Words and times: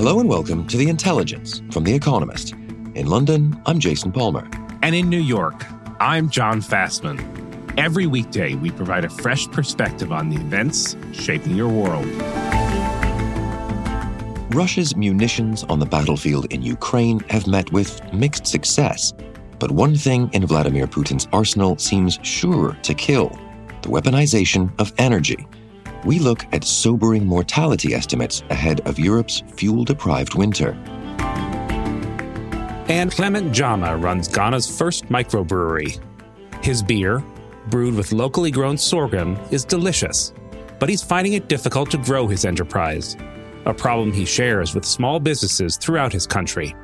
Hello 0.00 0.18
and 0.18 0.30
welcome 0.30 0.66
to 0.68 0.78
The 0.78 0.88
Intelligence 0.88 1.60
from 1.70 1.84
The 1.84 1.92
Economist. 1.92 2.52
In 2.94 3.04
London, 3.04 3.60
I'm 3.66 3.78
Jason 3.78 4.10
Palmer. 4.10 4.48
And 4.80 4.94
in 4.94 5.10
New 5.10 5.20
York, 5.20 5.66
I'm 6.00 6.30
Jon 6.30 6.62
Fasman. 6.62 7.20
Every 7.76 8.06
weekday, 8.06 8.54
we 8.54 8.70
provide 8.70 9.04
a 9.04 9.10
fresh 9.10 9.46
perspective 9.48 10.10
on 10.10 10.30
the 10.30 10.36
events 10.36 10.96
shaping 11.12 11.54
your 11.54 11.68
world. 11.68 12.06
Russia's 14.54 14.96
munitions 14.96 15.64
on 15.64 15.78
the 15.78 15.84
battlefield 15.84 16.50
in 16.50 16.62
Ukraine 16.62 17.20
have 17.28 17.46
met 17.46 17.70
with 17.70 18.00
mixed 18.14 18.46
success. 18.46 19.12
But 19.58 19.70
one 19.70 19.94
thing 19.96 20.30
in 20.32 20.46
Vladimir 20.46 20.86
Putin's 20.86 21.28
arsenal 21.30 21.76
seems 21.76 22.18
sure 22.22 22.72
to 22.84 22.94
kill 22.94 23.28
the 23.82 23.90
weaponization 23.90 24.72
of 24.80 24.94
energy 24.96 25.46
we 26.04 26.18
look 26.18 26.46
at 26.52 26.64
sobering 26.64 27.26
mortality 27.26 27.94
estimates 27.94 28.42
ahead 28.50 28.80
of 28.86 28.98
Europe's 28.98 29.42
fuel 29.56 29.84
deprived 29.84 30.34
winter. 30.34 30.72
And 32.88 33.12
Clement 33.12 33.52
Jama 33.52 33.96
runs 33.96 34.26
Ghana's 34.26 34.66
first 34.66 35.06
microbrewery. 35.06 36.00
His 36.64 36.82
beer, 36.82 37.22
brewed 37.68 37.94
with 37.94 38.12
locally 38.12 38.50
grown 38.50 38.76
sorghum, 38.76 39.38
is 39.50 39.64
delicious, 39.64 40.32
but 40.78 40.88
he's 40.88 41.02
finding 41.02 41.34
it 41.34 41.48
difficult 41.48 41.90
to 41.92 41.98
grow 41.98 42.26
his 42.26 42.44
enterprise, 42.44 43.16
a 43.66 43.74
problem 43.74 44.12
he 44.12 44.24
shares 44.24 44.74
with 44.74 44.84
small 44.84 45.20
businesses 45.20 45.76
throughout 45.76 46.12
his 46.12 46.26
country. 46.26 46.74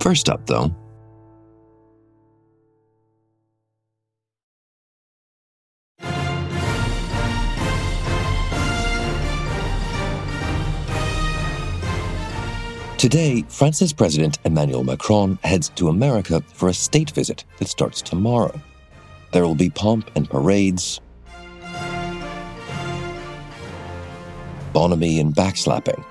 First 0.00 0.28
up, 0.28 0.46
though, 0.46 0.74
Today, 13.02 13.42
France's 13.48 13.92
President 13.92 14.38
Emmanuel 14.44 14.84
Macron 14.84 15.36
heads 15.42 15.70
to 15.70 15.88
America 15.88 16.40
for 16.54 16.68
a 16.68 16.72
state 16.72 17.10
visit 17.10 17.44
that 17.58 17.66
starts 17.66 18.00
tomorrow. 18.00 18.54
There 19.32 19.44
will 19.44 19.56
be 19.56 19.70
pomp 19.70 20.08
and 20.14 20.30
parades, 20.30 21.00
bonhomie 24.72 25.18
and 25.18 25.34
backslapping. 25.34 26.04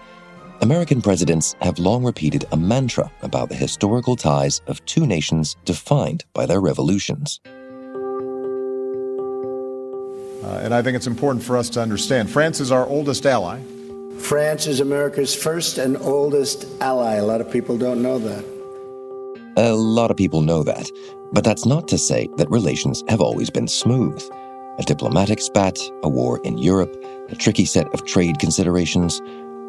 American 0.60 1.02
presidents 1.02 1.56
have 1.62 1.80
long 1.80 2.04
repeated 2.04 2.44
a 2.52 2.58
mantra 2.58 3.10
about 3.22 3.48
the 3.48 3.56
historical 3.56 4.18
ties 4.18 4.60
of 4.68 4.84
two 4.84 5.06
nations 5.08 5.56
defined 5.64 6.26
by 6.34 6.46
their 6.46 6.60
revolutions. 6.60 7.40
Uh, 10.44 10.60
and 10.62 10.74
I 10.74 10.82
think 10.82 10.98
it's 10.98 11.08
important 11.08 11.42
for 11.42 11.56
us 11.56 11.70
to 11.70 11.82
understand 11.82 12.30
France 12.30 12.60
is 12.60 12.70
our 12.70 12.86
oldest 12.86 13.26
ally. 13.26 13.62
France 14.20 14.68
is 14.68 14.80
America's 14.80 15.36
first 15.36 15.78
and 15.78 15.98
oldest 15.98 16.66
ally. 16.82 17.16
A 17.16 17.26
lot 17.26 17.42
of 17.42 17.52
people 17.52 17.78
don't 17.78 18.02
know 18.02 18.20
that. 18.20 18.46
A 19.58 19.74
lot 19.74 20.12
of 20.12 20.18
people 20.18 20.42
know 20.42 20.64
that, 20.64 20.90
but 21.34 21.44
that's 21.44 21.66
not 21.66 21.88
to 21.90 21.98
say 21.98 22.30
that 22.38 22.50
relations 22.50 23.04
have 23.10 23.20
always 23.20 23.50
been 23.50 23.68
smooth. 23.68 24.22
A 24.80 24.84
diplomatic 24.84 25.42
spat, 25.42 25.78
a 26.04 26.10
war 26.10 26.40
in 26.46 26.58
Europe, 26.58 26.96
a 27.30 27.36
tricky 27.36 27.66
set 27.66 27.88
of 27.94 28.06
trade 28.06 28.40
considerations. 28.40 29.22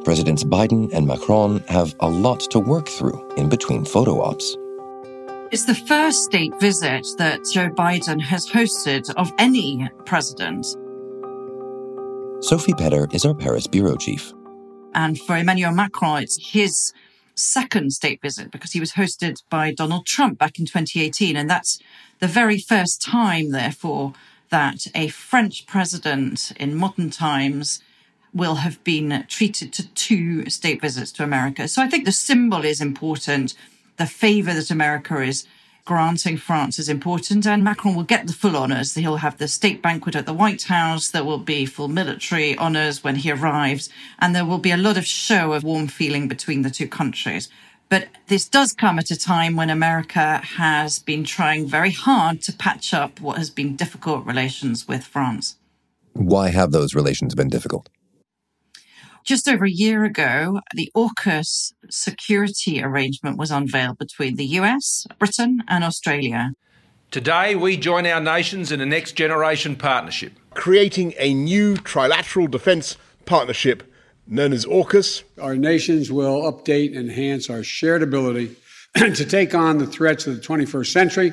Presidents 0.04 0.44
Biden 0.44 0.92
and 0.92 1.06
Macron 1.06 1.60
have 1.68 1.94
a 2.00 2.08
lot 2.08 2.40
to 2.50 2.60
work 2.60 2.88
through 2.88 3.20
in 3.36 3.48
between 3.48 3.84
photo 3.84 4.22
ops. 4.22 4.56
It's 5.50 5.66
the 5.66 5.74
first 5.74 6.24
state 6.24 6.52
visit 6.60 7.06
that 7.18 7.40
Joe 7.52 7.68
Biden 7.68 8.20
has 8.20 8.48
hosted 8.48 9.12
of 9.16 9.32
any 9.38 9.88
president. 10.06 10.64
Sophie 12.40 12.72
Pedder 12.72 13.06
is 13.12 13.24
our 13.24 13.34
Paris 13.34 13.66
bureau 13.66 13.96
chief. 13.96 14.32
And 14.94 15.18
for 15.18 15.36
Emmanuel 15.36 15.72
Macron, 15.72 16.22
it's 16.22 16.38
his 16.52 16.92
second 17.34 17.92
state 17.92 18.20
visit 18.20 18.50
because 18.50 18.72
he 18.72 18.80
was 18.80 18.92
hosted 18.92 19.42
by 19.48 19.72
Donald 19.72 20.06
Trump 20.06 20.38
back 20.38 20.58
in 20.58 20.66
2018. 20.66 21.36
And 21.36 21.48
that's 21.48 21.78
the 22.18 22.28
very 22.28 22.58
first 22.58 23.02
time, 23.02 23.50
therefore, 23.50 24.12
that 24.50 24.86
a 24.94 25.08
French 25.08 25.66
president 25.66 26.52
in 26.56 26.74
modern 26.74 27.10
times 27.10 27.82
will 28.34 28.56
have 28.56 28.82
been 28.84 29.24
treated 29.28 29.72
to 29.72 29.88
two 29.94 30.48
state 30.48 30.80
visits 30.80 31.12
to 31.12 31.24
America. 31.24 31.68
So 31.68 31.82
I 31.82 31.88
think 31.88 32.04
the 32.04 32.12
symbol 32.12 32.64
is 32.64 32.80
important. 32.80 33.54
The 33.96 34.06
favor 34.06 34.54
that 34.54 34.70
America 34.70 35.20
is 35.20 35.46
granting 35.84 36.36
France 36.36 36.78
is 36.78 36.88
important, 36.88 37.46
and 37.46 37.64
Macron 37.64 37.94
will 37.94 38.04
get 38.04 38.26
the 38.26 38.32
full 38.32 38.56
honours. 38.56 38.94
He'll 38.94 39.16
have 39.16 39.38
the 39.38 39.48
state 39.48 39.82
banquet 39.82 40.16
at 40.16 40.26
the 40.26 40.32
White 40.32 40.64
House. 40.64 41.10
There 41.10 41.24
will 41.24 41.38
be 41.38 41.66
full 41.66 41.88
military 41.88 42.56
honours 42.56 43.02
when 43.02 43.16
he 43.16 43.30
arrives, 43.30 43.88
and 44.18 44.34
there 44.34 44.44
will 44.44 44.58
be 44.58 44.70
a 44.70 44.76
lot 44.76 44.96
of 44.96 45.06
show 45.06 45.52
of 45.52 45.64
warm 45.64 45.88
feeling 45.88 46.28
between 46.28 46.62
the 46.62 46.70
two 46.70 46.88
countries. 46.88 47.48
But 47.88 48.08
this 48.28 48.48
does 48.48 48.72
come 48.72 48.98
at 48.98 49.10
a 49.10 49.18
time 49.18 49.54
when 49.54 49.68
America 49.68 50.38
has 50.38 50.98
been 50.98 51.24
trying 51.24 51.66
very 51.66 51.90
hard 51.90 52.40
to 52.42 52.52
patch 52.52 52.94
up 52.94 53.20
what 53.20 53.36
has 53.36 53.50
been 53.50 53.76
difficult 53.76 54.24
relations 54.24 54.88
with 54.88 55.04
France. 55.04 55.56
Why 56.14 56.48
have 56.48 56.72
those 56.72 56.94
relations 56.94 57.34
been 57.34 57.48
difficult? 57.48 57.88
Just 59.24 59.48
over 59.48 59.64
a 59.64 59.70
year 59.70 60.04
ago, 60.04 60.60
the 60.74 60.90
AUKUS 60.96 61.74
security 61.88 62.82
arrangement 62.82 63.38
was 63.38 63.52
unveiled 63.52 63.98
between 63.98 64.34
the 64.34 64.44
US, 64.58 65.06
Britain, 65.18 65.62
and 65.68 65.84
Australia. 65.84 66.54
Today, 67.12 67.54
we 67.54 67.76
join 67.76 68.04
our 68.06 68.20
nations 68.20 68.72
in 68.72 68.80
a 68.80 68.86
next 68.86 69.12
generation 69.12 69.76
partnership, 69.76 70.32
creating 70.54 71.14
a 71.18 71.34
new 71.34 71.76
trilateral 71.76 72.50
defence 72.50 72.96
partnership 73.24 73.84
known 74.26 74.52
as 74.52 74.64
AUKUS. 74.64 75.22
Our 75.40 75.54
nations 75.54 76.10
will 76.10 76.42
update 76.50 76.96
and 76.96 77.08
enhance 77.08 77.48
our 77.48 77.62
shared 77.62 78.02
ability 78.02 78.56
to 78.96 79.24
take 79.24 79.54
on 79.54 79.78
the 79.78 79.86
threats 79.86 80.26
of 80.26 80.34
the 80.34 80.42
21st 80.42 80.86
century, 80.92 81.32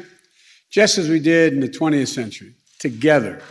just 0.69 0.99
as 0.99 1.09
we 1.09 1.19
did 1.19 1.53
in 1.53 1.59
the 1.59 1.69
20th 1.69 2.09
century, 2.09 2.53
together. 2.77 3.41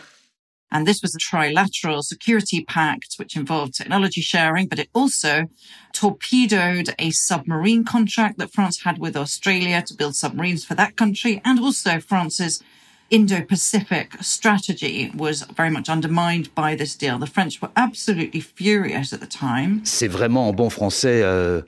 And 0.70 0.86
this 0.86 1.00
was 1.00 1.14
a 1.14 1.18
trilateral 1.18 2.02
security 2.02 2.64
pact, 2.64 3.14
which 3.16 3.36
involved 3.36 3.74
technology 3.74 4.20
sharing, 4.20 4.66
but 4.68 4.78
it 4.78 4.90
also 4.94 5.48
torpedoed 5.92 6.94
a 6.98 7.10
submarine 7.10 7.84
contract 7.84 8.38
that 8.38 8.52
France 8.52 8.82
had 8.82 8.98
with 8.98 9.16
Australia 9.16 9.82
to 9.82 9.94
build 9.94 10.14
submarines 10.14 10.64
for 10.64 10.74
that 10.74 10.96
country. 10.96 11.40
And 11.44 11.58
also 11.58 12.00
France's 12.00 12.62
Indo-Pacific 13.10 14.16
strategy 14.20 15.10
was 15.16 15.42
very 15.56 15.70
much 15.70 15.88
undermined 15.88 16.54
by 16.54 16.74
this 16.74 16.94
deal. 16.94 17.18
The 17.18 17.26
French 17.26 17.62
were 17.62 17.70
absolutely 17.74 18.40
furious 18.40 19.14
at 19.14 19.20
the 19.20 19.26
time. 19.26 19.80
C'est 19.84 20.08
vraiment 20.08 20.48
en 20.48 20.52
bon 20.52 20.68
français 20.68 21.22
euh, 21.22 21.62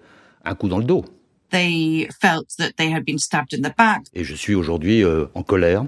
un 0.45 0.55
coup 0.55 0.69
dans 0.69 0.79
le 0.79 0.85
dos. 0.85 1.05
They 1.51 2.09
felt 2.21 2.55
that 2.59 2.77
they 2.77 2.91
had 2.91 3.05
been 3.05 3.19
stabbed 3.19 3.55
in 3.55 3.63
the 3.63 3.75
back. 3.75 4.03
Et 4.15 4.23
je 4.23 4.35
suis 4.35 4.55
aujourd'hui 4.55 5.03
euh, 5.03 5.27
en 5.35 5.43
colère 5.43 5.87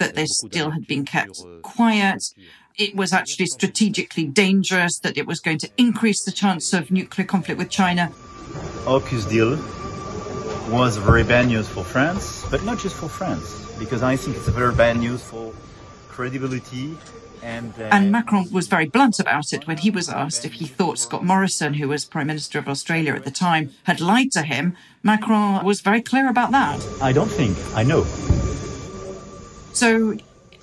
that 0.00 0.16
they 0.16 0.26
still 0.26 0.70
had 0.70 0.86
been 0.88 1.04
kept 1.04 1.40
quiet. 1.62 2.24
It 2.76 2.96
was 2.96 3.12
actually 3.12 3.46
strategically 3.46 4.24
dangerous, 4.24 4.98
that 4.98 5.16
it 5.16 5.26
was 5.26 5.38
going 5.38 5.58
to 5.58 5.70
increase 5.76 6.24
the 6.24 6.32
chance 6.32 6.72
of 6.72 6.90
nuclear 6.90 7.26
conflict 7.26 7.58
with 7.58 7.70
China. 7.70 8.10
AUKUS 8.86 9.28
deal 9.28 9.50
was 10.74 10.96
very 10.96 11.22
bad 11.22 11.46
news 11.46 11.68
for 11.68 11.84
France, 11.84 12.44
but 12.50 12.64
not 12.64 12.78
just 12.78 12.96
for 12.96 13.08
France, 13.08 13.72
because 13.78 14.02
I 14.02 14.16
think 14.16 14.36
it's 14.36 14.48
a 14.48 14.52
very 14.52 14.74
bad 14.74 14.96
news 14.96 15.22
for 15.22 15.52
credibility 16.08 16.96
and, 17.42 17.72
uh, 17.78 17.88
and, 17.92 18.12
Macron 18.12 18.50
was 18.50 18.66
very 18.66 18.86
blunt 18.86 19.18
about 19.18 19.52
it 19.52 19.66
when 19.66 19.78
he 19.78 19.90
was 19.90 20.08
asked 20.08 20.44
if 20.44 20.54
he 20.54 20.66
thought 20.66 20.98
Scott 20.98 21.24
Morrison, 21.24 21.74
who 21.74 21.88
was 21.88 22.04
Prime 22.04 22.26
Minister 22.26 22.58
of 22.58 22.68
Australia 22.68 23.14
at 23.14 23.24
the 23.24 23.30
time, 23.30 23.70
had 23.84 24.00
lied 24.00 24.32
to 24.32 24.42
him. 24.42 24.76
Macron 25.02 25.64
was 25.64 25.80
very 25.80 26.02
clear 26.02 26.28
about 26.28 26.50
that. 26.52 26.86
I 27.00 27.12
don't 27.12 27.28
think. 27.28 27.56
I 27.74 27.82
know. 27.82 28.04
So 29.72 30.16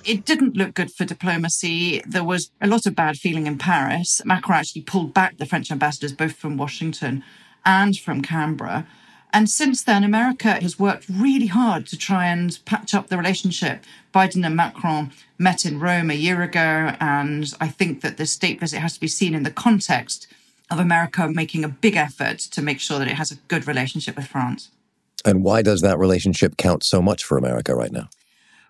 it 0.04 0.24
didn't 0.24 0.56
look 0.56 0.74
good 0.74 0.92
for 0.92 1.04
diplomacy. 1.04 2.02
There 2.06 2.24
was 2.24 2.50
a 2.60 2.66
lot 2.66 2.86
of 2.86 2.94
bad 2.94 3.16
feeling 3.16 3.46
in 3.46 3.58
Paris. 3.58 4.22
Macron 4.24 4.58
actually 4.58 4.82
pulled 4.82 5.12
back 5.12 5.36
the 5.36 5.46
French 5.46 5.70
ambassadors 5.70 6.12
both 6.12 6.36
from 6.36 6.56
Washington 6.56 7.24
and 7.64 7.98
from 7.98 8.22
Canberra. 8.22 8.86
And 9.32 9.50
since 9.50 9.82
then, 9.82 10.04
America 10.04 10.52
has 10.52 10.78
worked 10.78 11.06
really 11.08 11.48
hard 11.48 11.86
to 11.88 11.98
try 11.98 12.26
and 12.26 12.58
patch 12.64 12.94
up 12.94 13.08
the 13.08 13.18
relationship. 13.18 13.84
Biden 14.14 14.46
and 14.46 14.56
Macron 14.56 15.12
met 15.38 15.66
in 15.66 15.78
Rome 15.78 16.10
a 16.10 16.14
year 16.14 16.42
ago, 16.42 16.94
and 16.98 17.52
I 17.60 17.68
think 17.68 18.00
that 18.00 18.16
this 18.16 18.32
state 18.32 18.58
visit 18.58 18.78
has 18.78 18.94
to 18.94 19.00
be 19.00 19.08
seen 19.08 19.34
in 19.34 19.42
the 19.42 19.50
context 19.50 20.28
of 20.70 20.78
America 20.78 21.28
making 21.28 21.62
a 21.62 21.68
big 21.68 21.96
effort 21.96 22.38
to 22.38 22.62
make 22.62 22.80
sure 22.80 22.98
that 22.98 23.08
it 23.08 23.14
has 23.14 23.30
a 23.30 23.36
good 23.48 23.66
relationship 23.66 24.16
with 24.16 24.26
France. 24.26 24.70
And 25.24 25.44
why 25.44 25.60
does 25.60 25.82
that 25.82 25.98
relationship 25.98 26.56
count 26.56 26.82
so 26.82 27.02
much 27.02 27.22
for 27.22 27.36
America 27.36 27.74
right 27.74 27.92
now? 27.92 28.08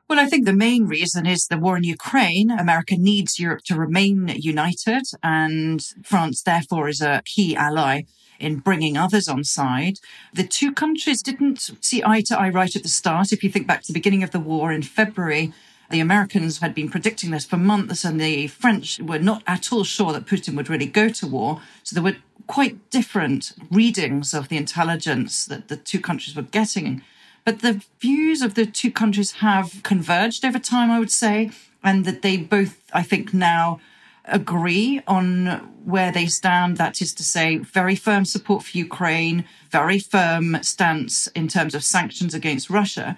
Well, 0.08 0.18
I 0.18 0.24
think 0.24 0.46
the 0.46 0.54
main 0.54 0.86
reason 0.86 1.26
is 1.26 1.48
the 1.48 1.58
war 1.58 1.76
in 1.76 1.84
Ukraine. 1.84 2.50
America 2.50 2.96
needs 2.96 3.38
Europe 3.38 3.62
to 3.64 3.76
remain 3.76 4.28
united, 4.28 5.02
and 5.22 5.84
France, 6.02 6.40
therefore, 6.40 6.88
is 6.88 7.02
a 7.02 7.20
key 7.26 7.54
ally 7.54 8.04
in 8.40 8.60
bringing 8.60 8.96
others 8.96 9.28
on 9.28 9.44
side. 9.44 9.98
The 10.32 10.44
two 10.44 10.72
countries 10.72 11.20
didn't 11.20 11.70
see 11.82 12.02
eye 12.02 12.22
to 12.22 12.40
eye 12.40 12.48
right 12.48 12.74
at 12.74 12.82
the 12.82 12.88
start. 12.88 13.34
If 13.34 13.44
you 13.44 13.50
think 13.50 13.66
back 13.66 13.82
to 13.82 13.88
the 13.88 13.98
beginning 13.98 14.22
of 14.22 14.30
the 14.30 14.40
war 14.40 14.72
in 14.72 14.80
February, 14.80 15.52
the 15.90 16.00
Americans 16.00 16.60
had 16.60 16.74
been 16.74 16.88
predicting 16.88 17.30
this 17.30 17.44
for 17.44 17.58
months, 17.58 18.02
and 18.02 18.18
the 18.18 18.46
French 18.46 18.98
were 19.00 19.18
not 19.18 19.42
at 19.46 19.70
all 19.74 19.84
sure 19.84 20.14
that 20.14 20.24
Putin 20.24 20.56
would 20.56 20.70
really 20.70 20.86
go 20.86 21.10
to 21.10 21.26
war. 21.26 21.60
So 21.82 21.92
there 21.92 22.02
were 22.02 22.16
quite 22.46 22.88
different 22.88 23.52
readings 23.70 24.32
of 24.32 24.48
the 24.48 24.56
intelligence 24.56 25.44
that 25.44 25.68
the 25.68 25.76
two 25.76 26.00
countries 26.00 26.34
were 26.34 26.40
getting. 26.40 27.02
But 27.48 27.60
the 27.60 27.82
views 27.98 28.42
of 28.42 28.56
the 28.56 28.66
two 28.66 28.90
countries 28.90 29.32
have 29.40 29.82
converged 29.82 30.44
over 30.44 30.58
time, 30.58 30.90
I 30.90 30.98
would 30.98 31.10
say, 31.10 31.50
and 31.82 32.04
that 32.04 32.20
they 32.20 32.36
both, 32.36 32.76
I 32.92 33.02
think, 33.02 33.32
now 33.32 33.80
agree 34.26 35.00
on 35.06 35.46
where 35.82 36.12
they 36.12 36.26
stand. 36.26 36.76
That 36.76 37.00
is 37.00 37.14
to 37.14 37.22
say, 37.22 37.56
very 37.56 37.96
firm 37.96 38.26
support 38.26 38.64
for 38.64 38.76
Ukraine, 38.76 39.46
very 39.70 39.98
firm 39.98 40.62
stance 40.62 41.26
in 41.28 41.48
terms 41.48 41.74
of 41.74 41.82
sanctions 41.82 42.34
against 42.34 42.68
Russia, 42.68 43.16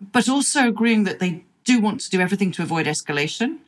but 0.00 0.26
also 0.26 0.68
agreeing 0.68 1.04
that 1.04 1.18
they 1.18 1.44
do 1.64 1.78
want 1.78 2.00
to 2.00 2.08
do 2.08 2.18
everything 2.18 2.52
to 2.52 2.62
avoid 2.62 2.86
escalation. 2.86 3.58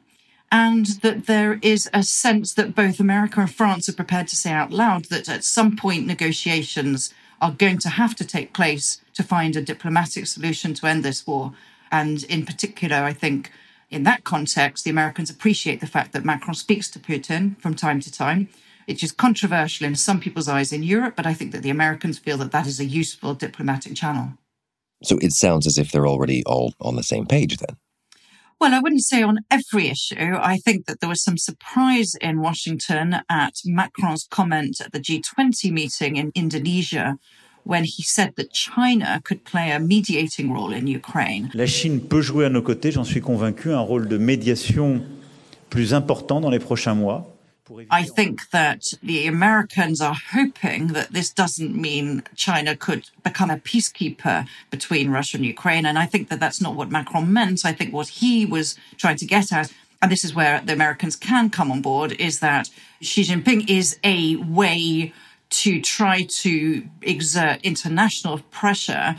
And 0.51 0.87
that 1.03 1.27
there 1.27 1.59
is 1.61 1.91
a 1.93 2.03
sense 2.03 2.55
that 2.55 2.75
both 2.75 2.99
America 2.99 3.43
and 3.43 3.55
France 3.55 3.91
are 3.91 4.01
prepared 4.03 4.29
to 4.29 4.37
say 4.37 4.53
out 4.53 4.73
loud 4.73 5.05
that 5.11 5.29
at 5.29 5.45
some 5.45 5.77
point 5.77 6.07
negotiations 6.07 7.13
are 7.43 7.53
going 7.53 7.79
to 7.79 7.91
have 7.91 8.17
to 8.17 8.25
take 8.25 8.55
place 8.55 9.03
to 9.19 9.25
find 9.25 9.57
a 9.57 9.61
diplomatic 9.61 10.29
solution 10.29 10.75
to 10.75 10.87
end 10.87 11.05
this 11.05 11.27
war. 11.27 11.53
And 11.91 12.23
in 12.25 12.47
particular, 12.47 12.99
I 12.99 13.13
think 13.13 13.51
in 13.91 14.05
that 14.05 14.23
context, 14.23 14.85
the 14.85 14.91
Americans 14.91 15.29
appreciate 15.29 15.81
the 15.81 15.89
fact 15.89 16.13
that 16.13 16.25
Macron 16.25 16.55
speaks 16.55 16.89
to 16.91 17.01
Putin 17.01 17.61
from 17.61 17.75
time 17.75 17.99
to 18.01 18.13
time. 18.13 18.49
It's 18.87 19.01
just 19.01 19.17
controversial 19.17 19.89
in 19.89 19.97
some 19.97 20.21
people's 20.21 20.49
eyes 20.49 20.73
in 20.73 20.85
Europe, 20.85 21.15
but 21.17 21.27
I 21.27 21.35
think 21.35 21.51
that 21.51 21.65
the 21.65 21.71
Americans 21.71 22.17
feel 22.21 22.39
that 22.39 22.53
that 22.53 22.69
is 22.69 22.79
a 22.79 22.85
useful 22.85 23.35
diplomatic 23.35 23.97
channel. 23.97 24.35
So 25.03 25.19
it 25.21 25.33
sounds 25.33 25.67
as 25.67 25.79
if 25.79 25.91
they're 25.91 26.07
already 26.07 26.45
all 26.45 26.75
on 26.81 26.95
the 26.95 27.03
same 27.03 27.27
page 27.27 27.57
then. 27.57 27.77
Well, 28.61 28.73
I 28.73 28.79
wouldn't 28.79 29.05
say 29.05 29.23
on 29.23 29.41
every 29.51 29.89
issue. 29.89 30.37
I 30.41 30.59
think 30.59 30.87
that 30.87 31.01
there 31.01 31.09
was 31.09 31.25
some 31.25 31.39
surprise 31.39 32.15
in 32.21 32.41
Washington 32.41 33.17
at 33.29 33.55
Macron's 33.65 34.29
comment 34.31 34.81
at 34.81 34.93
the 34.93 35.01
G20 35.01 35.73
meeting 35.73 36.15
in 36.15 36.31
Indonesia 36.37 37.19
when 37.69 37.85
he 37.85 38.03
said 38.03 38.31
that 38.37 38.51
China 38.51 39.21
could 39.25 39.45
play 39.45 39.71
a 39.71 39.79
mediating 39.79 40.51
role 40.51 40.73
in 40.73 40.87
Ukraine. 40.87 41.51
La 41.53 41.67
Chine 41.67 42.01
peut 42.01 42.23
jouer 42.23 42.47
à 42.47 42.49
nos 42.49 42.63
côtés, 42.63 42.91
j'en 42.91 43.05
suis 43.05 43.21
convaincu, 43.21 43.73
un 43.75 43.81
rôle 43.81 44.09
de 44.09 44.17
médiation 44.17 45.03
plus 45.69 45.93
important 45.93 46.41
dans 46.41 46.49
les 46.49 46.61
prochains 46.61 46.95
mois. 46.95 47.35
I 47.91 48.05
think 48.05 48.49
that 48.53 48.95
the 49.03 49.27
Americans 49.27 50.01
are 50.01 50.17
hoping 50.33 50.95
that 50.95 51.13
this 51.13 51.31
doesn't 51.31 51.75
mean 51.77 52.23
China 52.35 52.75
could 52.75 53.11
become 53.23 53.51
a 53.51 53.59
peacekeeper 53.59 54.47
between 54.71 55.11
Russia 55.11 55.37
and 55.37 55.45
Ukraine. 55.45 55.85
And 55.85 55.99
I 55.99 56.07
think 56.07 56.31
that 56.31 56.41
that's 56.41 56.63
not 56.63 56.75
what 56.75 56.91
Macron 56.91 57.31
meant. 57.31 57.67
I 57.67 57.75
think 57.75 57.93
what 57.93 58.09
he 58.09 58.47
was 58.47 58.77
trying 58.97 59.19
to 59.19 59.27
get 59.27 59.53
at, 59.53 59.71
and 60.01 60.11
this 60.11 60.25
is 60.25 60.35
where 60.35 60.63
the 60.65 60.73
Americans 60.73 61.17
can 61.17 61.51
come 61.51 61.71
on 61.71 61.83
board, 61.83 62.13
is 62.13 62.41
that 62.41 62.71
Xi 63.03 63.25
Jinping 63.25 63.69
is 63.69 63.99
a 64.03 64.37
way 64.37 65.13
to 65.51 65.81
try 65.81 66.23
to 66.23 66.87
exert 67.03 67.61
international 67.63 68.39
pressure 68.51 69.17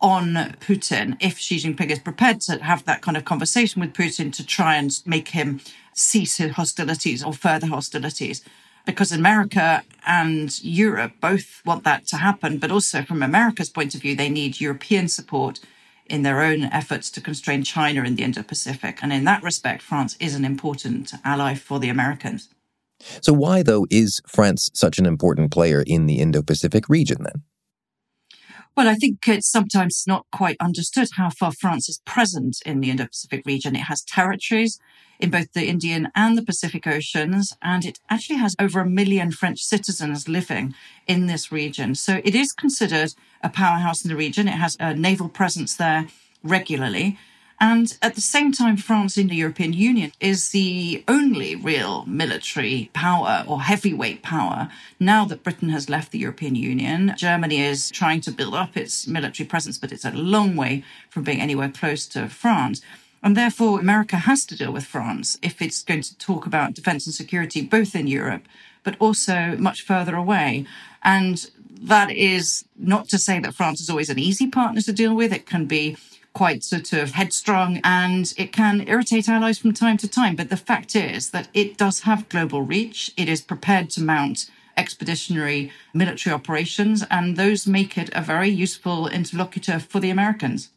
on 0.00 0.34
Putin 0.60 1.16
if 1.20 1.38
Xi 1.38 1.56
Jinping 1.56 1.90
is 1.90 1.98
prepared 1.98 2.40
to 2.42 2.62
have 2.62 2.84
that 2.84 3.02
kind 3.02 3.16
of 3.16 3.24
conversation 3.24 3.80
with 3.80 3.92
Putin 3.92 4.32
to 4.32 4.44
try 4.44 4.76
and 4.76 5.00
make 5.04 5.28
him 5.28 5.60
cease 5.92 6.38
his 6.38 6.52
hostilities 6.52 7.22
or 7.22 7.32
further 7.32 7.66
hostilities. 7.66 8.42
Because 8.86 9.12
America 9.12 9.82
and 10.06 10.62
Europe 10.64 11.12
both 11.20 11.60
want 11.66 11.84
that 11.84 12.06
to 12.08 12.16
happen, 12.16 12.58
but 12.58 12.70
also 12.70 13.02
from 13.02 13.22
America's 13.22 13.68
point 13.68 13.94
of 13.94 14.00
view, 14.00 14.16
they 14.16 14.30
need 14.30 14.60
European 14.60 15.06
support 15.08 15.60
in 16.06 16.22
their 16.22 16.42
own 16.42 16.64
efforts 16.64 17.10
to 17.10 17.20
constrain 17.20 17.62
China 17.62 18.02
in 18.02 18.16
the 18.16 18.22
Indo 18.24 18.42
Pacific. 18.42 18.98
And 19.02 19.12
in 19.12 19.24
that 19.24 19.42
respect, 19.42 19.82
France 19.82 20.16
is 20.18 20.34
an 20.34 20.44
important 20.44 21.12
ally 21.24 21.54
for 21.54 21.78
the 21.78 21.90
Americans. 21.90 22.48
So, 23.20 23.32
why, 23.32 23.62
though, 23.62 23.86
is 23.90 24.20
France 24.26 24.70
such 24.74 24.98
an 24.98 25.06
important 25.06 25.50
player 25.50 25.82
in 25.86 26.06
the 26.06 26.18
Indo 26.18 26.42
Pacific 26.42 26.88
region 26.88 27.22
then? 27.22 27.42
Well, 28.76 28.88
I 28.88 28.94
think 28.94 29.26
it's 29.26 29.50
sometimes 29.50 30.04
not 30.06 30.26
quite 30.30 30.56
understood 30.60 31.08
how 31.16 31.30
far 31.30 31.52
France 31.52 31.88
is 31.88 32.00
present 32.06 32.58
in 32.64 32.80
the 32.80 32.90
Indo 32.90 33.06
Pacific 33.06 33.42
region. 33.44 33.74
It 33.74 33.80
has 33.82 34.02
territories 34.02 34.78
in 35.18 35.30
both 35.30 35.52
the 35.52 35.66
Indian 35.66 36.08
and 36.14 36.38
the 36.38 36.44
Pacific 36.44 36.86
Oceans, 36.86 37.52
and 37.60 37.84
it 37.84 37.98
actually 38.08 38.38
has 38.38 38.56
over 38.58 38.80
a 38.80 38.88
million 38.88 39.32
French 39.32 39.60
citizens 39.60 40.28
living 40.28 40.74
in 41.06 41.26
this 41.26 41.52
region. 41.52 41.94
So 41.94 42.20
it 42.24 42.34
is 42.34 42.52
considered 42.52 43.12
a 43.42 43.50
powerhouse 43.50 44.02
in 44.02 44.08
the 44.08 44.16
region. 44.16 44.48
It 44.48 44.52
has 44.52 44.76
a 44.80 44.94
naval 44.94 45.28
presence 45.28 45.76
there 45.76 46.06
regularly. 46.42 47.18
And 47.62 47.98
at 48.00 48.14
the 48.14 48.22
same 48.22 48.52
time, 48.52 48.78
France 48.78 49.18
in 49.18 49.28
the 49.28 49.36
European 49.36 49.74
Union 49.74 50.12
is 50.18 50.48
the 50.48 51.04
only 51.06 51.54
real 51.54 52.06
military 52.06 52.88
power 52.94 53.44
or 53.46 53.60
heavyweight 53.60 54.22
power 54.22 54.70
now 54.98 55.26
that 55.26 55.42
Britain 55.42 55.68
has 55.68 55.90
left 55.90 56.10
the 56.10 56.18
European 56.18 56.54
Union. 56.54 57.12
Germany 57.18 57.60
is 57.60 57.90
trying 57.90 58.22
to 58.22 58.30
build 58.32 58.54
up 58.54 58.78
its 58.78 59.06
military 59.06 59.46
presence, 59.46 59.76
but 59.76 59.92
it's 59.92 60.06
a 60.06 60.10
long 60.12 60.56
way 60.56 60.82
from 61.10 61.22
being 61.22 61.40
anywhere 61.40 61.68
close 61.68 62.06
to 62.06 62.30
France. 62.30 62.80
And 63.22 63.36
therefore, 63.36 63.78
America 63.78 64.16
has 64.16 64.46
to 64.46 64.56
deal 64.56 64.72
with 64.72 64.86
France 64.86 65.38
if 65.42 65.60
it's 65.60 65.82
going 65.82 66.00
to 66.00 66.16
talk 66.16 66.46
about 66.46 66.72
defense 66.72 67.04
and 67.06 67.14
security, 67.14 67.60
both 67.60 67.94
in 67.94 68.06
Europe, 68.06 68.44
but 68.82 68.96
also 68.98 69.56
much 69.58 69.82
further 69.82 70.16
away. 70.16 70.64
And 71.04 71.50
that 71.82 72.10
is 72.10 72.64
not 72.78 73.10
to 73.10 73.18
say 73.18 73.38
that 73.40 73.54
France 73.54 73.82
is 73.82 73.90
always 73.90 74.08
an 74.08 74.18
easy 74.18 74.46
partner 74.46 74.80
to 74.80 74.92
deal 74.94 75.14
with. 75.14 75.30
It 75.30 75.44
can 75.44 75.66
be 75.66 75.98
quite 76.32 76.62
sort 76.62 76.92
of 76.92 77.12
headstrong 77.12 77.80
and 77.82 78.32
it 78.36 78.52
can 78.52 78.86
irritate 78.86 79.28
allies 79.28 79.58
from 79.58 79.72
time 79.72 79.96
to 79.98 80.08
time. 80.08 80.36
But 80.36 80.50
the 80.50 80.56
fact 80.56 80.94
is 80.94 81.30
that 81.30 81.48
it 81.54 81.76
does 81.76 82.00
have 82.00 82.28
global 82.28 82.62
reach. 82.62 83.10
It 83.16 83.28
is 83.28 83.40
prepared 83.40 83.90
to 83.90 84.02
mount 84.02 84.50
expeditionary 84.76 85.70
military 85.92 86.34
operations, 86.34 87.04
and 87.10 87.36
those 87.36 87.66
make 87.66 87.98
it 87.98 88.10
a 88.14 88.22
very 88.22 88.48
useful 88.48 89.08
interlocutor 89.08 89.78
for 89.78 90.00
the 90.00 90.10
Americans. 90.10 90.70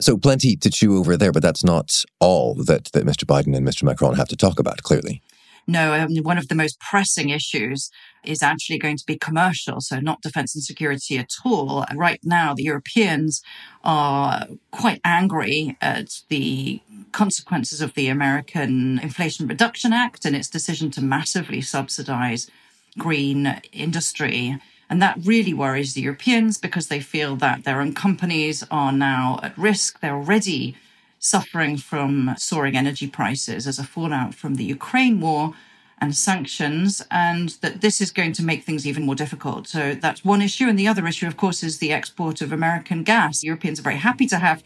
So, 0.00 0.16
plenty 0.16 0.56
to 0.56 0.70
chew 0.70 0.98
over 0.98 1.16
there, 1.16 1.32
but 1.32 1.42
that's 1.42 1.64
not 1.64 1.90
all 2.20 2.54
that, 2.54 2.90
that 2.92 3.04
Mr. 3.04 3.24
Biden 3.24 3.56
and 3.56 3.66
Mr. 3.66 3.84
Macron 3.84 4.14
have 4.14 4.28
to 4.28 4.36
talk 4.36 4.58
about, 4.58 4.82
clearly. 4.82 5.22
No, 5.66 5.94
um, 5.94 6.14
one 6.22 6.38
of 6.38 6.48
the 6.48 6.54
most 6.54 6.78
pressing 6.78 7.30
issues 7.30 7.90
is 8.22 8.42
actually 8.42 8.78
going 8.78 8.96
to 8.96 9.06
be 9.06 9.18
commercial, 9.18 9.80
so 9.80 9.98
not 9.98 10.22
defense 10.22 10.54
and 10.54 10.62
security 10.62 11.18
at 11.18 11.30
all. 11.44 11.84
Right 11.94 12.20
now, 12.22 12.54
the 12.54 12.64
Europeans 12.64 13.42
are 13.82 14.46
quite 14.70 15.00
angry 15.04 15.76
at 15.80 16.20
the 16.28 16.80
consequences 17.12 17.80
of 17.80 17.94
the 17.94 18.08
American 18.08 18.98
Inflation 18.98 19.46
Reduction 19.46 19.92
Act 19.92 20.24
and 20.24 20.36
its 20.36 20.48
decision 20.48 20.90
to 20.92 21.02
massively 21.02 21.60
subsidize 21.60 22.50
green 22.98 23.60
industry. 23.72 24.58
And 24.90 25.00
that 25.00 25.18
really 25.24 25.54
worries 25.54 25.94
the 25.94 26.02
Europeans 26.02 26.58
because 26.58 26.88
they 26.88 27.00
feel 27.00 27.36
that 27.36 27.64
their 27.64 27.80
own 27.80 27.94
companies 27.94 28.64
are 28.70 28.92
now 28.92 29.40
at 29.42 29.56
risk. 29.56 30.00
They're 30.00 30.14
already 30.14 30.76
suffering 31.24 31.78
from 31.78 32.34
soaring 32.36 32.76
energy 32.76 33.08
prices 33.08 33.66
as 33.66 33.78
a 33.78 33.82
fallout 33.82 34.34
from 34.34 34.56
the 34.56 34.64
Ukraine 34.64 35.20
war 35.22 35.54
and 35.98 36.14
sanctions, 36.14 37.02
and 37.10 37.48
that 37.62 37.80
this 37.80 37.98
is 37.98 38.10
going 38.10 38.32
to 38.32 38.44
make 38.44 38.62
things 38.62 38.86
even 38.86 39.06
more 39.06 39.14
difficult. 39.14 39.66
So 39.66 39.94
that's 39.94 40.22
one 40.22 40.42
issue. 40.42 40.68
And 40.68 40.78
the 40.78 40.86
other 40.86 41.06
issue, 41.06 41.26
of 41.26 41.38
course, 41.38 41.62
is 41.62 41.78
the 41.78 41.92
export 41.92 42.42
of 42.42 42.52
American 42.52 43.04
gas. 43.04 43.42
Europeans 43.42 43.80
are 43.80 43.88
very 43.90 43.96
happy 43.96 44.26
to 44.26 44.38
have 44.38 44.62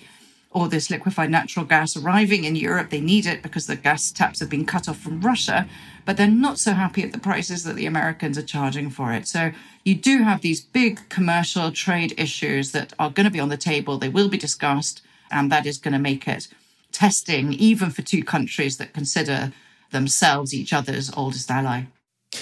all 0.51 0.67
this 0.67 0.91
liquefied 0.91 1.31
natural 1.31 1.65
gas 1.65 1.97
arriving 1.97 2.43
in 2.43 2.57
Europe. 2.57 2.91
They 2.91 3.01
need 3.01 3.27
it 3.27 3.41
because 3.41 3.69
the 3.69 3.77
gas 3.77 4.11
taps 4.11 4.41
have 4.41 4.51
been 4.51 4.67
cut 4.67 4.89
off 4.89 4.99
from 4.99 5.21
Russia, 5.21 5.69
but 6.05 6.17
they're 6.17 6.27
not 6.27 6.59
so 6.59 6.73
happy 6.73 7.05
at 7.05 7.13
the 7.13 7.21
prices 7.21 7.63
that 7.65 7.77
the 7.77 7.87
Americans 7.87 8.37
are 8.37 8.43
charging 8.43 8.91
for 8.91 9.13
it. 9.13 9.29
So 9.29 9.53
you 9.85 9.95
do 9.95 10.25
have 10.25 10.41
these 10.41 10.61
big 10.61 11.09
commercial 11.09 11.71
trade 11.71 12.15
issues 12.17 12.73
that 12.73 12.95
are 12.99 13.11
going 13.11 13.27
to 13.27 13.31
be 13.31 13.39
on 13.39 13.51
the 13.51 13.57
table. 13.57 13.97
They 13.97 14.09
will 14.09 14.29
be 14.29 14.39
discussed 14.39 15.03
and 15.31 15.51
that 15.53 15.67
is 15.67 15.79
going 15.79 15.93
to 15.93 15.99
make 15.99 16.27
it 16.29 16.49
testing 16.93 17.53
even 17.53 17.91
for 17.91 18.03
two 18.03 18.25
countries 18.25 18.79
that 18.79 18.93
consider 18.93 19.53
themselves 19.91 20.55
each 20.55 20.73
other's 20.73 21.11
oldest 21.17 21.51
ally. 21.51 21.83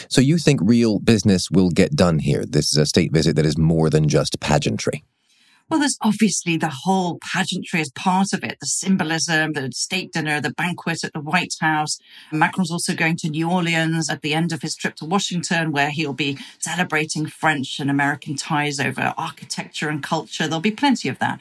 So 0.09 0.21
you 0.21 0.39
think 0.39 0.61
real 0.63 0.99
business 0.99 1.51
will 1.51 1.71
get 1.71 1.95
done 1.95 2.19
here? 2.19 2.45
This 2.45 2.73
is 2.73 2.79
a 2.79 2.87
state 2.87 3.13
visit 3.13 3.37
that 3.37 3.47
is 3.47 3.57
more 3.57 3.89
than 3.91 4.09
just 4.09 4.41
pageantry. 4.41 5.05
Well, 5.69 5.81
there's 5.81 5.99
obviously 6.01 6.57
the 6.57 6.71
whole 6.85 7.19
pageantry 7.21 7.81
as 7.81 7.91
part 7.91 8.33
of 8.33 8.45
it, 8.45 8.59
the 8.61 8.67
symbolism, 8.67 9.53
the 9.53 9.73
state 9.73 10.13
dinner, 10.13 10.41
the 10.41 10.53
banquet 10.53 11.03
at 11.03 11.13
the 11.13 11.21
White 11.21 11.55
House. 11.61 11.99
Macron's 12.31 12.71
also 12.71 12.95
going 12.95 13.17
to 13.17 13.29
New 13.29 13.51
Orleans 13.51 14.09
at 14.09 14.23
the 14.23 14.33
end 14.33 14.53
of 14.53 14.63
his 14.63 14.77
trip 14.77 14.95
to 14.97 15.05
Washington, 15.05 15.73
where 15.73 15.91
he'll 15.91 16.13
be 16.13 16.39
celebrating 16.61 17.27
French 17.27 17.81
and 17.81 17.91
American 17.91 18.37
ties 18.37 18.79
over 18.79 19.13
architecture 19.19 19.89
and 19.89 20.05
culture. 20.05 20.47
There'll 20.47 20.61
be 20.61 20.71
plenty 20.71 21.09
of 21.09 21.19
that. 21.19 21.41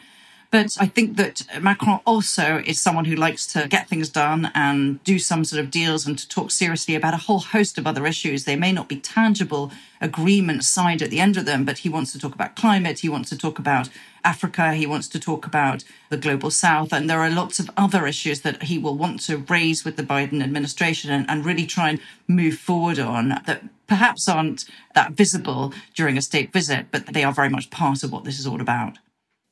But 0.51 0.77
I 0.79 0.87
think 0.87 1.17
that 1.17 1.43
Macron 1.61 1.99
also 2.05 2.61
is 2.65 2.79
someone 2.79 3.05
who 3.05 3.15
likes 3.15 3.45
to 3.47 3.67
get 3.67 3.89
things 3.89 4.09
done 4.09 4.51
and 4.55 5.03
do 5.03 5.19
some 5.19 5.43
sort 5.43 5.59
of 5.59 5.71
deals 5.71 6.05
and 6.05 6.17
to 6.17 6.27
talk 6.27 6.51
seriously 6.51 6.95
about 6.95 7.13
a 7.13 7.17
whole 7.17 7.39
host 7.39 7.77
of 7.77 7.85
other 7.85 8.05
issues. 8.05 8.45
They 8.45 8.55
may 8.55 8.71
not 8.71 8.87
be 8.87 8.97
tangible 8.97 9.71
agreements 9.99 10.67
signed 10.67 11.01
at 11.01 11.09
the 11.09 11.19
end 11.19 11.35
of 11.35 11.45
them, 11.45 11.65
but 11.65 11.79
he 11.79 11.89
wants 11.89 12.11
to 12.13 12.19
talk 12.19 12.33
about 12.33 12.55
climate. 12.55 12.99
He 12.99 13.09
wants 13.09 13.29
to 13.29 13.37
talk 13.37 13.59
about 13.59 13.89
Africa. 14.23 14.73
He 14.73 14.85
wants 14.85 15.07
to 15.09 15.19
talk 15.19 15.45
about 15.45 15.83
the 16.09 16.17
global 16.17 16.51
south. 16.51 16.93
And 16.93 17.09
there 17.09 17.19
are 17.19 17.29
lots 17.29 17.59
of 17.59 17.69
other 17.75 18.07
issues 18.07 18.41
that 18.41 18.63
he 18.63 18.77
will 18.77 18.97
want 18.97 19.21
to 19.21 19.37
raise 19.37 19.83
with 19.83 19.97
the 19.97 20.03
Biden 20.03 20.43
administration 20.43 21.11
and, 21.11 21.29
and 21.29 21.45
really 21.45 21.65
try 21.65 21.89
and 21.89 21.99
move 22.27 22.57
forward 22.57 22.99
on 22.99 23.41
that 23.45 23.63
perhaps 23.87 24.27
aren't 24.27 24.65
that 24.95 25.11
visible 25.11 25.73
during 25.93 26.17
a 26.17 26.21
state 26.21 26.51
visit, 26.51 26.87
but 26.91 27.07
they 27.07 27.23
are 27.23 27.33
very 27.33 27.49
much 27.49 27.69
part 27.69 28.03
of 28.03 28.11
what 28.11 28.23
this 28.23 28.39
is 28.39 28.47
all 28.47 28.61
about. 28.61 28.97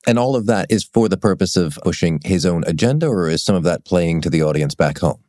And 0.05 0.19
all 0.19 0.35
of 0.35 0.45
that 0.47 0.67
is 0.69 0.83
for 0.83 1.07
the 1.07 1.17
purpose 1.17 1.55
of 1.55 1.79
pushing 1.83 2.19
his 2.23 2.45
own 2.45 2.63
agenda, 2.67 3.07
or 3.07 3.29
is 3.29 3.43
some 3.43 3.55
of 3.55 3.63
that 3.63 3.85
playing 3.85 4.21
to 4.21 4.29
the 4.29 4.43
audience 4.43 4.75
back 4.75 4.99
home? 4.99 5.19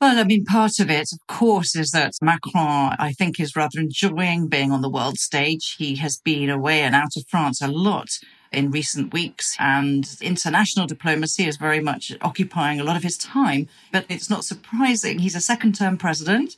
Well, 0.00 0.16
I 0.16 0.22
mean, 0.22 0.44
part 0.44 0.78
of 0.78 0.90
it, 0.90 1.08
of 1.12 1.26
course, 1.26 1.74
is 1.74 1.90
that 1.90 2.12
Macron, 2.22 2.94
I 3.00 3.12
think, 3.12 3.40
is 3.40 3.56
rather 3.56 3.80
enjoying 3.80 4.46
being 4.46 4.70
on 4.70 4.80
the 4.80 4.88
world 4.88 5.18
stage. 5.18 5.74
He 5.76 5.96
has 5.96 6.18
been 6.18 6.48
away 6.48 6.82
and 6.82 6.94
out 6.94 7.16
of 7.16 7.24
France 7.28 7.60
a 7.60 7.66
lot 7.66 8.20
in 8.52 8.70
recent 8.70 9.12
weeks, 9.12 9.56
and 9.58 10.08
international 10.20 10.86
diplomacy 10.86 11.46
is 11.46 11.56
very 11.56 11.80
much 11.80 12.12
occupying 12.20 12.78
a 12.78 12.84
lot 12.84 12.96
of 12.96 13.02
his 13.02 13.18
time. 13.18 13.66
But 13.90 14.06
it's 14.08 14.30
not 14.30 14.44
surprising. 14.44 15.18
He's 15.18 15.34
a 15.34 15.40
second 15.40 15.74
term 15.74 15.98
president. 15.98 16.54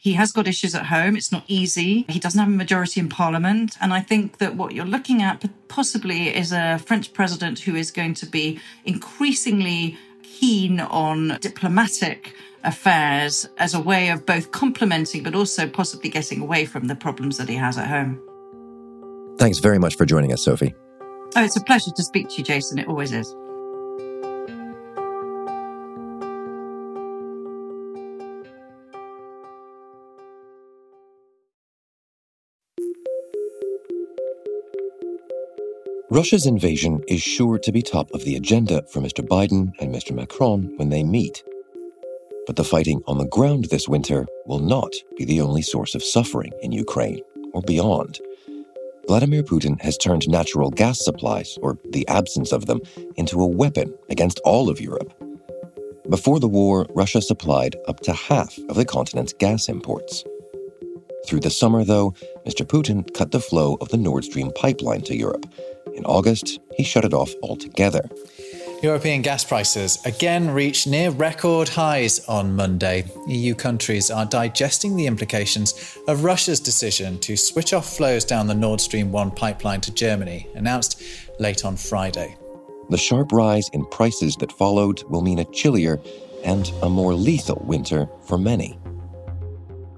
He 0.00 0.12
has 0.12 0.30
got 0.32 0.46
issues 0.46 0.74
at 0.74 0.86
home. 0.86 1.16
It's 1.16 1.32
not 1.32 1.44
easy. 1.48 2.04
He 2.08 2.20
doesn't 2.20 2.38
have 2.38 2.48
a 2.48 2.52
majority 2.52 3.00
in 3.00 3.08
parliament. 3.08 3.76
And 3.80 3.92
I 3.92 4.00
think 4.00 4.38
that 4.38 4.54
what 4.54 4.72
you're 4.72 4.84
looking 4.84 5.22
at 5.22 5.44
possibly 5.66 6.34
is 6.34 6.52
a 6.52 6.78
French 6.78 7.12
president 7.12 7.58
who 7.58 7.74
is 7.74 7.90
going 7.90 8.14
to 8.14 8.26
be 8.26 8.60
increasingly 8.84 9.98
keen 10.22 10.78
on 10.80 11.36
diplomatic 11.40 12.34
affairs 12.64 13.48
as 13.58 13.74
a 13.74 13.80
way 13.80 14.08
of 14.10 14.26
both 14.26 14.50
complementing 14.50 15.22
but 15.22 15.34
also 15.34 15.68
possibly 15.68 16.10
getting 16.10 16.40
away 16.40 16.64
from 16.64 16.86
the 16.86 16.94
problems 16.94 17.36
that 17.38 17.48
he 17.48 17.56
has 17.56 17.76
at 17.78 17.88
home. 17.88 18.20
Thanks 19.38 19.58
very 19.58 19.78
much 19.78 19.96
for 19.96 20.04
joining 20.04 20.32
us, 20.32 20.44
Sophie. 20.44 20.74
Oh, 21.36 21.44
it's 21.44 21.56
a 21.56 21.62
pleasure 21.62 21.90
to 21.94 22.02
speak 22.02 22.28
to 22.30 22.36
you, 22.36 22.44
Jason. 22.44 22.78
It 22.78 22.88
always 22.88 23.12
is. 23.12 23.34
Russia's 36.18 36.46
invasion 36.46 37.00
is 37.06 37.22
sure 37.22 37.60
to 37.60 37.70
be 37.70 37.80
top 37.80 38.10
of 38.10 38.24
the 38.24 38.34
agenda 38.34 38.82
for 38.88 39.00
Mr. 39.00 39.24
Biden 39.24 39.72
and 39.78 39.94
Mr. 39.94 40.12
Macron 40.12 40.72
when 40.74 40.88
they 40.88 41.04
meet. 41.04 41.44
But 42.44 42.56
the 42.56 42.64
fighting 42.64 43.02
on 43.06 43.18
the 43.18 43.28
ground 43.28 43.66
this 43.66 43.88
winter 43.88 44.26
will 44.44 44.58
not 44.58 44.92
be 45.16 45.24
the 45.24 45.40
only 45.40 45.62
source 45.62 45.94
of 45.94 46.02
suffering 46.02 46.50
in 46.60 46.72
Ukraine 46.72 47.20
or 47.52 47.62
beyond. 47.62 48.18
Vladimir 49.06 49.44
Putin 49.44 49.80
has 49.80 49.96
turned 49.96 50.28
natural 50.28 50.70
gas 50.70 51.04
supplies, 51.04 51.56
or 51.62 51.78
the 51.90 52.08
absence 52.08 52.50
of 52.50 52.66
them, 52.66 52.80
into 53.14 53.40
a 53.40 53.46
weapon 53.46 53.94
against 54.10 54.40
all 54.40 54.68
of 54.68 54.80
Europe. 54.80 55.12
Before 56.10 56.40
the 56.40 56.48
war, 56.48 56.84
Russia 56.96 57.22
supplied 57.22 57.76
up 57.86 58.00
to 58.00 58.12
half 58.12 58.58
of 58.68 58.74
the 58.74 58.84
continent's 58.84 59.34
gas 59.34 59.68
imports. 59.68 60.24
Through 61.28 61.40
the 61.40 61.50
summer, 61.50 61.84
though, 61.84 62.14
Mr. 62.46 62.66
Putin 62.66 63.12
cut 63.14 63.30
the 63.30 63.40
flow 63.40 63.76
of 63.80 63.90
the 63.90 63.98
Nord 63.98 64.24
Stream 64.24 64.50
pipeline 64.56 65.02
to 65.02 65.14
Europe. 65.14 65.46
In 65.98 66.04
August, 66.04 66.60
he 66.76 66.84
shut 66.84 67.04
it 67.04 67.12
off 67.12 67.34
altogether. 67.42 68.08
European 68.84 69.20
gas 69.20 69.44
prices 69.44 69.98
again 70.06 70.48
reached 70.48 70.86
near 70.86 71.10
record 71.10 71.68
highs 71.68 72.24
on 72.28 72.54
Monday. 72.54 73.04
EU 73.26 73.52
countries 73.52 74.08
are 74.08 74.24
digesting 74.24 74.94
the 74.94 75.06
implications 75.06 75.98
of 76.06 76.22
Russia's 76.22 76.60
decision 76.60 77.18
to 77.18 77.36
switch 77.36 77.72
off 77.72 77.96
flows 77.96 78.24
down 78.24 78.46
the 78.46 78.54
Nord 78.54 78.80
Stream 78.80 79.10
1 79.10 79.32
pipeline 79.32 79.80
to 79.80 79.92
Germany, 79.92 80.46
announced 80.54 81.02
late 81.40 81.64
on 81.64 81.76
Friday. 81.76 82.36
The 82.90 82.96
sharp 82.96 83.32
rise 83.32 83.68
in 83.72 83.84
prices 83.86 84.36
that 84.36 84.52
followed 84.52 85.02
will 85.10 85.22
mean 85.22 85.40
a 85.40 85.44
chillier 85.46 85.98
and 86.44 86.70
a 86.80 86.88
more 86.88 87.12
lethal 87.12 87.60
winter 87.66 88.08
for 88.22 88.38
many. 88.38 88.78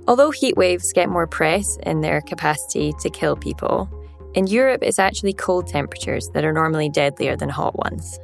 Although 0.08 0.30
heat 0.30 0.56
waves 0.56 0.94
get 0.94 1.10
more 1.10 1.26
press 1.26 1.76
in 1.82 2.00
their 2.00 2.22
capacity 2.22 2.94
to 3.00 3.10
kill 3.10 3.36
people, 3.36 3.90
in 4.34 4.46
Europe 4.46 4.82
it's 4.82 4.98
actually 4.98 5.32
cold 5.32 5.66
temperatures 5.66 6.28
that 6.30 6.44
are 6.44 6.52
normally 6.52 6.88
deadlier 6.88 7.36
than 7.36 7.48
hot 7.48 7.76
ones. 7.78 8.18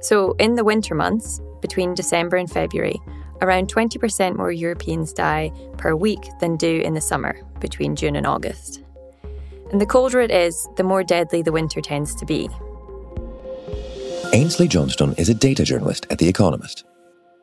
So, 0.00 0.32
in 0.38 0.54
the 0.54 0.64
winter 0.64 0.94
months, 0.94 1.40
between 1.60 1.94
December 1.94 2.36
and 2.36 2.50
February, 2.50 3.00
around 3.40 3.72
20% 3.72 4.36
more 4.36 4.52
Europeans 4.52 5.12
die 5.12 5.50
per 5.78 5.94
week 5.94 6.28
than 6.40 6.56
do 6.56 6.80
in 6.80 6.94
the 6.94 7.00
summer, 7.00 7.40
between 7.60 7.96
June 7.96 8.16
and 8.16 8.26
August. 8.26 8.82
And 9.72 9.80
the 9.80 9.86
colder 9.86 10.20
it 10.20 10.30
is, 10.30 10.68
the 10.76 10.82
more 10.82 11.02
deadly 11.02 11.42
the 11.42 11.52
winter 11.52 11.80
tends 11.80 12.14
to 12.16 12.26
be. 12.26 12.48
Ainslie 14.32 14.68
Johnstone 14.68 15.14
is 15.14 15.28
a 15.28 15.34
data 15.34 15.64
journalist 15.64 16.06
at 16.10 16.18
The 16.18 16.28
Economist. 16.28 16.84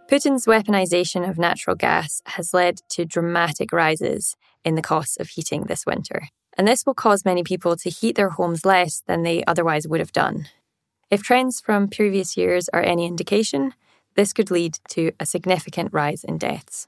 Putin's 0.08 0.46
weaponization 0.46 1.27
of 1.27 1.38
natural 1.38 1.75
gas 1.75 2.22
has 2.25 2.53
led 2.53 2.82
to 2.89 3.06
dramatic 3.06 3.72
rises 3.72 4.36
in 4.65 4.75
the 4.75 4.82
costs 4.82 5.18
of 5.18 5.30
heating 5.30 5.63
this 5.63 5.86
winter. 5.86 6.27
And 6.58 6.67
this 6.67 6.86
will 6.86 6.93
cause 6.93 7.25
many 7.25 7.43
people 7.43 7.75
to 7.77 7.89
heat 7.89 8.15
their 8.15 8.29
homes 8.29 8.65
less 8.65 9.01
than 9.08 9.24
they 9.24 9.43
otherwise 9.46 9.88
would 9.88 10.00
have 10.00 10.12
done. 10.12 10.48
If 11.10 11.24
trends 11.24 11.60
from 11.60 11.88
previous 11.88 12.38
years 12.38 12.70
are 12.70 12.81
any 12.81 13.05
indication, 13.05 13.74
this 14.15 14.34
could 14.34 14.51
lead 14.51 14.77
to 14.89 15.12
a 15.20 15.25
significant 15.25 15.93
rise 15.93 16.24
in 16.24 16.38
deaths. 16.38 16.88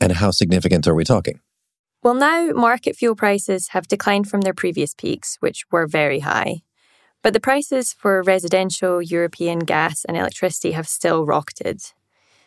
And 0.00 0.12
how 0.12 0.30
significant 0.30 0.86
are 0.86 0.94
we 0.94 1.04
talking? 1.04 1.40
Well, 2.02 2.14
now 2.14 2.50
market 2.50 2.96
fuel 2.96 3.14
prices 3.14 3.68
have 3.68 3.86
declined 3.86 4.28
from 4.28 4.40
their 4.40 4.54
previous 4.54 4.94
peaks, 4.94 5.36
which 5.38 5.64
were 5.70 5.86
very 5.86 6.20
high. 6.20 6.62
But 7.22 7.32
the 7.32 7.40
prices 7.40 7.92
for 7.92 8.22
residential 8.22 9.00
European 9.00 9.60
gas 9.60 10.04
and 10.04 10.16
electricity 10.16 10.72
have 10.72 10.88
still 10.88 11.24
rocketed. 11.24 11.80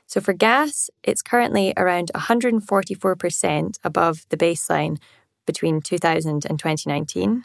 So 0.06 0.20
for 0.20 0.34
gas, 0.34 0.90
it's 1.04 1.22
currently 1.22 1.74
around 1.78 2.12
144% 2.14 3.80
above 3.84 4.26
the 4.30 4.38
baseline 4.38 4.98
between 5.46 5.82
2000 5.82 6.46
and 6.46 6.60
2019. 6.60 7.44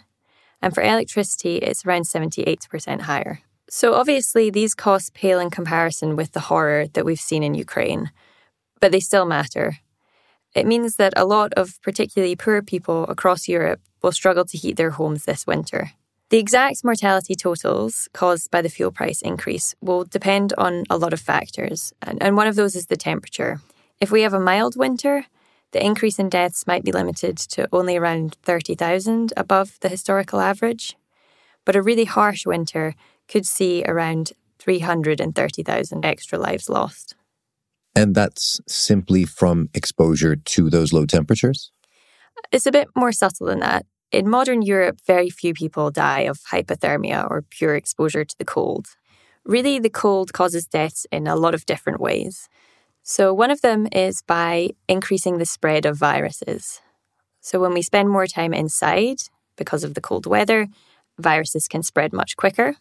And 0.63 0.75
for 0.75 0.83
electricity, 0.83 1.57
it's 1.57 1.87
around 1.87 2.03
78% 2.03 3.03
higher. 3.03 3.41
So 3.69 3.95
obviously, 3.95 4.51
these 4.51 4.75
costs 4.75 5.11
pale 5.15 5.39
in 5.39 5.51
comparison 5.51 6.17
with 6.17 6.33
the 6.33 6.41
horror 6.41 6.87
that 6.89 7.05
we've 7.05 7.21
seen 7.21 7.43
in 7.43 7.55
Ukraine, 7.55 8.11
but 8.81 8.91
they 8.91 9.01
still 9.01 9.25
matter. 9.25 9.79
It 10.55 10.67
means 10.67 10.97
that 10.97 11.15
a 11.17 11.25
lot 11.25 11.53
of 11.55 11.81
particularly 11.83 12.35
poor 12.35 12.63
people 12.63 13.05
across 13.05 13.49
Europe 13.49 13.81
will 14.03 14.13
struggle 14.13 14.45
to 14.47 14.59
heat 14.59 14.77
their 14.77 14.91
homes 14.91 15.25
this 15.25 15.47
winter. 15.47 15.93
The 16.31 16.39
exact 16.39 16.85
mortality 16.85 17.35
totals 17.35 18.09
caused 18.13 18.51
by 18.51 18.63
the 18.63 18.69
fuel 18.69 18.93
price 18.93 19.21
increase 19.23 19.75
will 19.81 20.05
depend 20.05 20.53
on 20.59 20.85
a 20.91 20.97
lot 20.97 21.13
of 21.13 21.21
factors, 21.21 21.93
and, 22.03 22.37
one 22.37 22.47
of 22.47 22.57
those 22.57 22.75
is 22.75 22.87
the 22.87 22.97
temperature. 22.97 23.61
If 24.01 24.11
we 24.11 24.23
have 24.23 24.35
a 24.35 24.41
mild 24.41 24.77
winter, 24.77 25.27
the 25.73 25.85
increase 25.85 26.19
in 26.19 26.29
deaths 26.29 26.67
might 26.67 26.85
be 26.85 26.93
limited 26.93 27.37
to 27.39 27.69
only 27.73 27.97
around 27.97 28.37
30,000 28.43 29.33
above 29.37 29.79
the 29.81 29.89
historical 29.89 30.41
average. 30.41 30.97
But 31.65 31.77
a 31.77 31.83
really 31.83 32.07
harsh 32.07 32.47
winter 32.47 32.95
could 33.29 33.47
see 33.47 33.85
around 33.87 34.33
330,000 34.59 36.05
extra 36.05 36.39
lives 36.39 36.69
lost. 36.69 37.15
And 37.95 38.15
that's 38.15 38.61
simply 38.67 39.25
from 39.25 39.69
exposure 39.75 40.37
to 40.37 40.71
those 40.71 40.93
low 40.93 41.07
temperatures? 41.07 41.73
It's 42.53 42.67
a 42.67 42.73
bit 42.73 42.89
more 42.97 43.13
subtle 43.13 43.47
than 43.47 43.61
that. 43.61 43.87
In 44.13 44.29
modern 44.29 44.63
Europe, 44.63 44.99
very 45.07 45.31
few 45.31 45.55
people 45.55 45.91
die 45.91 46.21
of 46.21 46.39
hypothermia 46.53 47.29
or 47.31 47.43
pure 47.43 47.77
exposure 47.77 48.25
to 48.25 48.39
the 48.39 48.45
cold. 48.45 48.89
Really, 49.45 49.79
the 49.79 49.91
cold 49.91 50.33
causes 50.33 50.67
deaths 50.67 51.07
in 51.13 51.27
a 51.27 51.37
lot 51.37 51.55
of 51.55 51.67
different 51.67 52.01
ways. 52.01 52.49
So, 53.03 53.35
one 53.35 53.51
of 53.51 53.61
them 53.61 53.89
is 53.93 54.23
by 54.23 54.71
increasing 54.89 55.39
the 55.39 55.47
spread 55.47 55.87
of 55.87 55.97
viruses. 55.97 56.81
So, 57.41 57.59
when 57.61 57.75
we 57.75 57.83
spend 57.83 58.09
more 58.09 58.27
time 58.27 58.53
inside 58.55 59.23
because 59.57 59.85
of 59.85 59.95
the 59.95 60.01
cold 60.01 60.27
weather, 60.27 60.69
viruses 61.19 61.69
can 61.69 61.83
spread 61.83 62.13
much 62.13 62.37
quicker. 62.37 62.77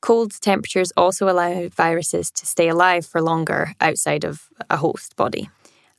Cold 0.00 0.32
temperatures 0.40 0.92
also 0.96 1.28
allow 1.28 1.68
viruses 1.68 2.30
to 2.30 2.46
stay 2.46 2.68
alive 2.68 3.06
for 3.06 3.20
longer 3.22 3.74
outside 3.80 4.24
of 4.24 4.48
a 4.70 4.76
host 4.76 5.16
body. 5.16 5.48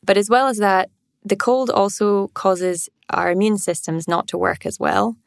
But 0.04 0.18
as 0.18 0.30
well 0.30 0.48
as 0.48 0.58
that, 0.58 0.90
The 1.28 1.36
cold 1.36 1.72
also 1.72 2.28
causes 2.36 2.88
our 3.10 3.32
immune 3.32 3.58
systems 3.58 4.08
not 4.08 4.28
to 4.28 4.38
work 4.38 4.66
as 4.66 4.80
well. 4.80 5.18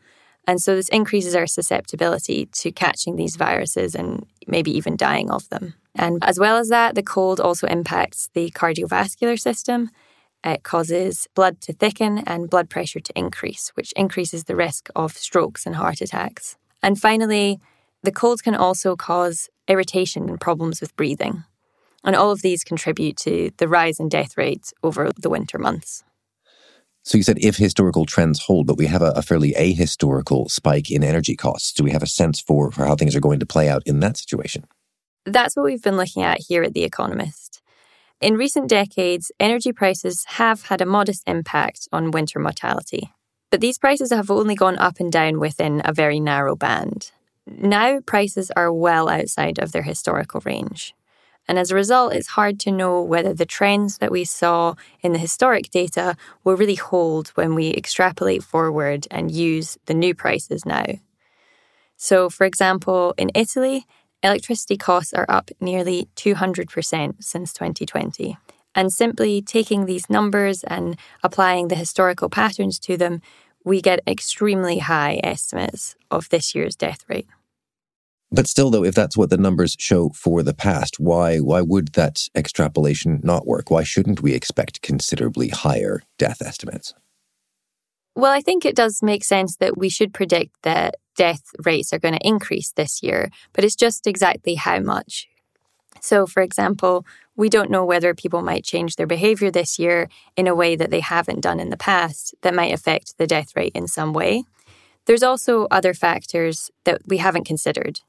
And 0.46 0.62
so 0.62 0.76
this 0.76 0.88
increases 0.88 1.34
our 1.34 1.46
susceptibility 1.46 2.46
to 2.46 2.70
catching 2.70 3.16
these 3.16 3.34
viruses 3.36 3.96
and 3.96 4.24
maybe 4.46 4.70
even 4.70 4.96
dying 4.96 5.28
of 5.30 5.48
them. 5.48 5.74
And 5.98 6.24
as 6.24 6.38
well 6.38 6.56
as 6.56 6.68
that, 6.68 6.94
the 6.94 7.02
cold 7.02 7.40
also 7.40 7.66
impacts 7.66 8.28
the 8.32 8.50
cardiovascular 8.52 9.38
system. 9.38 9.90
It 10.44 10.62
causes 10.62 11.26
blood 11.34 11.60
to 11.62 11.72
thicken 11.72 12.18
and 12.18 12.48
blood 12.48 12.70
pressure 12.70 13.00
to 13.00 13.18
increase, 13.18 13.72
which 13.74 13.92
increases 13.96 14.44
the 14.44 14.54
risk 14.54 14.88
of 14.94 15.12
strokes 15.12 15.66
and 15.66 15.74
heart 15.74 16.00
attacks. 16.00 16.56
And 16.82 17.00
finally, 17.00 17.58
the 18.04 18.12
cold 18.12 18.44
can 18.44 18.54
also 18.54 18.94
cause 18.94 19.50
irritation 19.66 20.28
and 20.28 20.40
problems 20.40 20.80
with 20.80 20.96
breathing. 20.96 21.42
And 22.04 22.14
all 22.14 22.30
of 22.30 22.42
these 22.42 22.62
contribute 22.62 23.16
to 23.18 23.50
the 23.56 23.66
rise 23.66 23.98
in 23.98 24.08
death 24.08 24.38
rates 24.38 24.72
over 24.84 25.10
the 25.18 25.28
winter 25.28 25.58
months. 25.58 26.04
So 27.02 27.18
you 27.18 27.24
said 27.24 27.38
if 27.40 27.56
historical 27.56 28.06
trends 28.06 28.40
hold, 28.40 28.66
but 28.66 28.76
we 28.76 28.86
have 28.86 29.02
a, 29.02 29.12
a, 29.16 29.22
fairly 29.22 29.52
ahistorical 29.52 30.50
spike 30.50 30.90
in 30.90 31.02
energy 31.02 31.34
costs. 31.34 31.72
Do 31.72 31.82
we 31.82 31.90
have 31.90 32.02
a 32.02 32.06
sense 32.06 32.40
for, 32.40 32.70
for 32.70 32.84
how 32.84 32.94
things 32.96 33.16
are 33.16 33.20
going 33.20 33.40
to 33.40 33.46
play 33.46 33.68
out 33.68 33.82
in 33.86 34.00
that 34.00 34.16
situation? 34.16 34.64
That's 35.32 35.56
what 35.56 35.64
we've 35.64 35.82
been 35.82 35.98
looking 35.98 36.22
at 36.22 36.40
here 36.40 36.62
at 36.62 36.72
The 36.72 36.84
Economist. 36.84 37.60
In 38.18 38.38
recent 38.38 38.66
decades, 38.66 39.30
energy 39.38 39.72
prices 39.72 40.24
have 40.26 40.62
had 40.62 40.80
a 40.80 40.86
modest 40.86 41.22
impact 41.26 41.86
on 41.92 42.10
winter 42.10 42.38
mortality. 42.38 43.12
But 43.50 43.60
these 43.60 43.78
prices 43.78 44.10
have 44.10 44.30
only 44.30 44.54
gone 44.54 44.78
up 44.78 45.00
and 45.00 45.12
down 45.12 45.38
within 45.38 45.82
a 45.84 45.92
very 45.92 46.18
narrow 46.18 46.56
band. 46.56 47.12
Now, 47.46 48.00
prices 48.00 48.50
are 48.56 48.72
well 48.72 49.08
outside 49.08 49.58
of 49.58 49.72
their 49.72 49.82
historical 49.82 50.40
range. 50.46 50.94
And 51.46 51.58
as 51.58 51.70
a 51.70 51.74
result, 51.74 52.14
it's 52.14 52.28
hard 52.28 52.58
to 52.60 52.72
know 52.72 53.02
whether 53.02 53.34
the 53.34 53.46
trends 53.46 53.98
that 53.98 54.10
we 54.10 54.24
saw 54.24 54.76
in 55.02 55.12
the 55.12 55.18
historic 55.18 55.70
data 55.70 56.16
will 56.42 56.56
really 56.56 56.74
hold 56.74 57.28
when 57.28 57.54
we 57.54 57.74
extrapolate 57.74 58.42
forward 58.42 59.06
and 59.10 59.30
use 59.30 59.76
the 59.84 59.94
new 59.94 60.14
prices 60.14 60.64
now. 60.64 60.86
So, 61.96 62.30
for 62.30 62.46
example, 62.46 63.12
in 63.18 63.30
Italy, 63.34 63.86
electricity 64.22 64.76
costs 64.76 65.12
are 65.12 65.26
up 65.28 65.50
nearly 65.60 66.08
200% 66.16 67.22
since 67.22 67.52
2020. 67.52 68.36
And 68.74 68.92
simply 68.92 69.42
taking 69.42 69.86
these 69.86 70.10
numbers 70.10 70.62
and 70.64 70.96
applying 71.22 71.68
the 71.68 71.74
historical 71.74 72.28
patterns 72.28 72.78
to 72.80 72.96
them, 72.96 73.22
we 73.64 73.80
get 73.80 74.00
extremely 74.06 74.78
high 74.78 75.20
estimates 75.24 75.96
of 76.10 76.28
this 76.28 76.54
year's 76.54 76.76
death 76.76 77.04
rate. 77.08 77.26
But 78.30 78.46
still, 78.46 78.70
though, 78.70 78.84
if 78.84 78.94
that's 78.94 79.16
what 79.16 79.30
the 79.30 79.38
numbers 79.38 79.74
show 79.78 80.10
for 80.10 80.42
the 80.42 80.54
past, 80.54 81.00
why 81.00 81.38
why 81.38 81.62
would 81.62 81.88
that 81.94 82.28
extrapolation 82.34 83.20
not 83.22 83.46
work? 83.46 83.70
Why 83.70 83.84
shouldn't 83.84 84.20
we 84.20 84.34
expect 84.34 84.82
considerably 84.82 85.48
higher 85.48 86.02
death 86.18 86.42
estimates? 86.42 86.92
Well, 88.14 88.32
I 88.32 88.40
think 88.40 88.64
it 88.64 88.76
does 88.76 89.02
make 89.02 89.24
sense 89.24 89.56
that 89.56 89.78
we 89.78 89.88
should 89.88 90.12
predict 90.12 90.62
that 90.62 90.96
death 91.16 91.42
rates 91.64 91.92
are 91.92 91.98
going 91.98 92.14
to 92.14 92.26
increase 92.26 92.72
this 92.72 93.02
year, 93.02 93.30
but 93.52 93.64
it's 93.64 93.76
just 93.76 94.06
exactly 94.06 94.54
how 94.54 94.80
much. 94.80 95.28
So, 96.00 96.26
for 96.26 96.42
example, 96.42 97.04
we 97.36 97.48
don't 97.48 97.70
know 97.70 97.84
whether 97.84 98.14
people 98.14 98.42
might 98.42 98.64
change 98.64 98.96
their 98.96 99.06
behavior 99.06 99.50
this 99.50 99.78
year 99.78 100.08
in 100.36 100.46
a 100.46 100.54
way 100.54 100.76
that 100.76 100.90
they 100.90 101.00
haven't 101.00 101.40
done 101.40 101.60
in 101.60 101.70
the 101.70 101.76
past 101.76 102.34
that 102.42 102.54
might 102.54 102.72
affect 102.72 103.18
the 103.18 103.26
death 103.26 103.54
rate 103.56 103.72
in 103.74 103.86
some 103.88 104.12
way. 104.12 104.44
There's 105.06 105.22
also 105.22 105.66
other 105.70 105.94
factors 105.94 106.70
that 106.84 107.00
we 107.06 107.18
haven't 107.18 107.46
considered. 107.46 108.00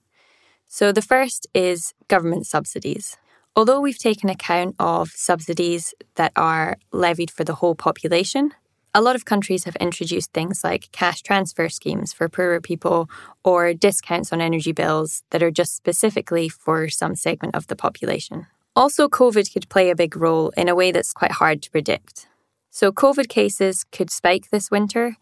So, 0.67 0.91
the 0.91 1.01
first 1.01 1.47
is 1.53 1.93
government 2.07 2.45
subsidies. 2.45 3.17
Although 3.55 3.81
we've 3.81 3.97
taken 3.97 4.29
account 4.29 4.75
of 4.79 5.09
subsidies 5.09 5.93
that 6.15 6.31
are 6.35 6.77
levied 6.91 7.31
for 7.31 7.43
the 7.43 7.55
whole 7.55 7.75
population, 7.75 8.53
a 8.93 9.01
lot 9.01 9.15
of 9.15 9.25
countries 9.25 9.65
have 9.65 9.75
introduced 9.77 10.33
things 10.33 10.63
like 10.63 10.89
cash 10.91 11.21
transfer 11.21 11.69
schemes 11.69 12.11
for 12.13 12.27
poorer 12.27 12.59
people 12.59 13.09
or 13.43 13.73
discounts 13.73 14.33
on 14.33 14.41
energy 14.41 14.71
bills 14.71 15.23
that 15.29 15.43
are 15.43 15.51
just 15.51 15.75
specifically 15.75 16.49
for 16.49 16.89
some 16.89 17.15
segment 17.15 17.55
of 17.55 17.67
the 17.67 17.75
population. 17.75 18.47
Also, 18.75 19.07
COVID 19.07 19.51
could 19.53 19.69
play 19.69 19.89
a 19.89 19.95
big 19.95 20.15
role 20.15 20.49
in 20.55 20.69
a 20.69 20.75
way 20.75 20.91
that's 20.91 21.13
quite 21.13 21.33
hard 21.33 21.61
to 21.61 21.71
predict. 21.71 22.27
So, 22.69 22.91
COVID 22.91 23.27
cases 23.29 23.83
could 23.91 24.09
spike 24.09 24.49
this 24.49 24.71
winter, 24.71 25.17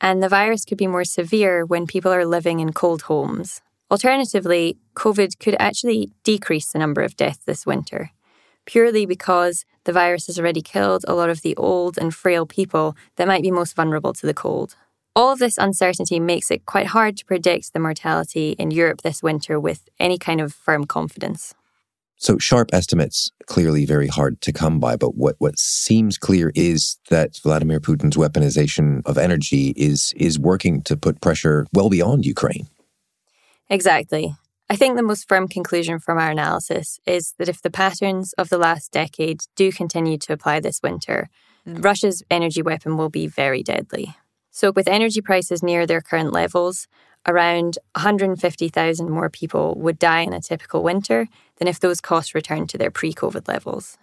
and 0.00 0.22
the 0.22 0.28
virus 0.28 0.64
could 0.64 0.78
be 0.78 0.86
more 0.86 1.04
severe 1.04 1.64
when 1.64 1.86
people 1.86 2.12
are 2.12 2.24
living 2.24 2.60
in 2.60 2.72
cold 2.72 3.02
homes. 3.02 3.60
Alternatively, 3.90 4.78
COVID 4.94 5.38
could 5.38 5.56
actually 5.58 6.10
decrease 6.24 6.72
the 6.72 6.78
number 6.78 7.02
of 7.02 7.16
deaths 7.16 7.44
this 7.44 7.66
winter, 7.66 8.10
purely 8.66 9.06
because 9.06 9.64
the 9.84 9.92
virus 9.92 10.26
has 10.26 10.38
already 10.38 10.62
killed 10.62 11.04
a 11.08 11.14
lot 11.14 11.30
of 11.30 11.42
the 11.42 11.56
old 11.56 11.98
and 11.98 12.14
frail 12.14 12.46
people 12.46 12.96
that 13.16 13.28
might 13.28 13.42
be 13.42 13.50
most 13.50 13.74
vulnerable 13.74 14.12
to 14.12 14.26
the 14.26 14.34
cold. 14.34 14.76
All 15.14 15.32
of 15.32 15.38
this 15.38 15.58
uncertainty 15.58 16.18
makes 16.20 16.50
it 16.50 16.64
quite 16.64 16.86
hard 16.86 17.16
to 17.18 17.24
predict 17.24 17.72
the 17.72 17.80
mortality 17.80 18.52
in 18.52 18.70
Europe 18.70 19.02
this 19.02 19.22
winter 19.22 19.60
with 19.60 19.88
any 20.00 20.16
kind 20.16 20.40
of 20.40 20.54
firm 20.54 20.86
confidence. 20.86 21.54
So 22.16 22.38
sharp 22.38 22.70
estimates 22.72 23.32
clearly 23.46 23.84
very 23.84 24.06
hard 24.06 24.40
to 24.42 24.52
come 24.52 24.78
by, 24.78 24.94
but 24.96 25.16
what, 25.16 25.34
what 25.38 25.58
seems 25.58 26.18
clear 26.18 26.52
is 26.54 26.98
that 27.10 27.36
Vladimir 27.42 27.80
Putin's 27.80 28.16
weaponization 28.16 29.02
of 29.04 29.18
energy 29.18 29.74
is 29.76 30.14
is 30.16 30.38
working 30.38 30.82
to 30.82 30.96
put 30.96 31.20
pressure 31.20 31.66
well 31.72 31.90
beyond 31.90 32.24
Ukraine. 32.24 32.68
Exactly. 33.68 34.36
I 34.72 34.76
think 34.76 34.96
the 34.96 35.02
most 35.02 35.28
firm 35.28 35.48
conclusion 35.48 35.98
from 35.98 36.16
our 36.16 36.30
analysis 36.30 36.98
is 37.04 37.34
that 37.38 37.50
if 37.50 37.60
the 37.60 37.70
patterns 37.70 38.32
of 38.38 38.48
the 38.48 38.56
last 38.56 38.90
decade 38.90 39.42
do 39.54 39.70
continue 39.70 40.16
to 40.16 40.32
apply 40.32 40.60
this 40.60 40.80
winter, 40.82 41.28
mm. 41.68 41.84
Russia's 41.84 42.22
energy 42.30 42.62
weapon 42.62 42.96
will 42.96 43.10
be 43.10 43.26
very 43.26 43.62
deadly. 43.62 44.16
So, 44.50 44.72
with 44.72 44.88
energy 44.88 45.20
prices 45.20 45.62
near 45.62 45.86
their 45.86 46.00
current 46.00 46.32
levels, 46.32 46.88
around 47.28 47.76
150,000 47.96 49.10
more 49.10 49.28
people 49.28 49.74
would 49.74 49.98
die 49.98 50.22
in 50.22 50.32
a 50.32 50.40
typical 50.40 50.82
winter 50.82 51.28
than 51.56 51.68
if 51.68 51.78
those 51.78 52.00
costs 52.00 52.34
returned 52.34 52.70
to 52.70 52.78
their 52.78 52.90
pre 52.90 53.12
COVID 53.12 53.48
levels. 53.48 53.98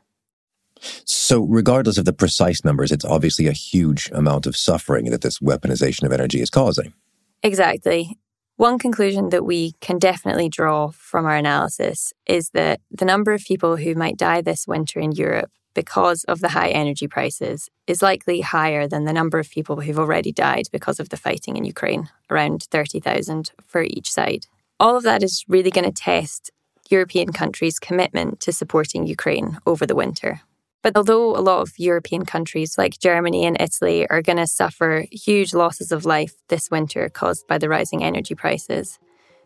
So, 1.04 1.46
regardless 1.46 1.98
of 1.98 2.06
the 2.06 2.14
precise 2.14 2.64
numbers, 2.64 2.92
it's 2.92 3.06
obviously 3.06 3.48
a 3.48 3.54
huge 3.54 4.12
amount 4.14 4.46
of 4.46 4.56
suffering 4.56 5.06
that 5.06 5.22
this 5.22 5.40
weaponization 5.40 6.04
of 6.04 6.12
energy 6.12 6.42
is 6.42 6.52
causing. 6.52 6.94
Exactly. 7.42 8.20
One 8.60 8.78
conclusion 8.78 9.30
that 9.30 9.46
we 9.46 9.72
can 9.80 10.00
definitely 10.00 10.50
draw 10.50 10.90
from 10.90 11.26
our 11.26 11.38
analysis 11.38 12.12
is 12.28 12.50
that 12.50 12.82
the 12.92 13.06
number 13.06 13.32
of 13.32 13.46
people 13.46 13.78
who 13.78 13.96
might 13.96 14.18
die 14.18 14.42
this 14.42 14.68
winter 14.68 15.00
in 15.00 15.14
Europe 15.14 15.50
because 15.74 16.26
of 16.26 16.42
the 16.42 16.50
high 16.50 16.68
energy 16.72 17.08
prices 17.08 17.70
is 17.88 18.02
likely 18.02 18.42
higher 18.42 18.86
than 18.86 19.06
the 19.06 19.14
number 19.14 19.40
of 19.40 19.50
people 19.50 19.80
who've 19.80 19.98
already 19.98 20.34
died 20.34 20.66
because 20.74 21.00
of 21.00 21.08
the 21.08 21.16
fighting 21.16 21.56
in 21.56 21.64
Ukraine, 21.64 22.10
around 22.30 22.64
30,000 22.64 23.54
for 23.66 23.82
each 23.82 24.12
side. 24.12 24.48
All 24.78 24.98
of 24.98 25.04
that 25.04 25.24
is 25.24 25.46
really 25.48 25.72
going 25.72 25.90
to 25.90 25.94
test 25.94 26.52
European 26.90 27.32
countries' 27.32 27.80
commitment 27.80 28.42
to 28.42 28.52
supporting 28.52 29.08
Ukraine 29.08 29.60
over 29.66 29.86
the 29.86 29.96
winter. 29.96 30.42
But 30.82 30.96
although 30.96 31.36
a 31.36 31.42
lot 31.42 31.62
of 31.62 31.78
European 31.78 32.26
countries 32.26 32.78
like 32.78 33.00
Germany 33.00 33.46
and 33.46 33.58
Italy 33.60 34.08
are 34.08 34.22
going 34.22 34.38
to 34.38 34.48
suffer 34.48 35.06
huge 35.12 35.54
losses 35.54 35.92
of 35.92 36.06
life 36.06 36.34
this 36.48 36.72
winter 36.72 37.10
caused 37.10 37.48
by 37.48 37.58
the 37.58 37.68
rising 37.68 38.04
energy 38.04 38.34
prices, 38.34 38.98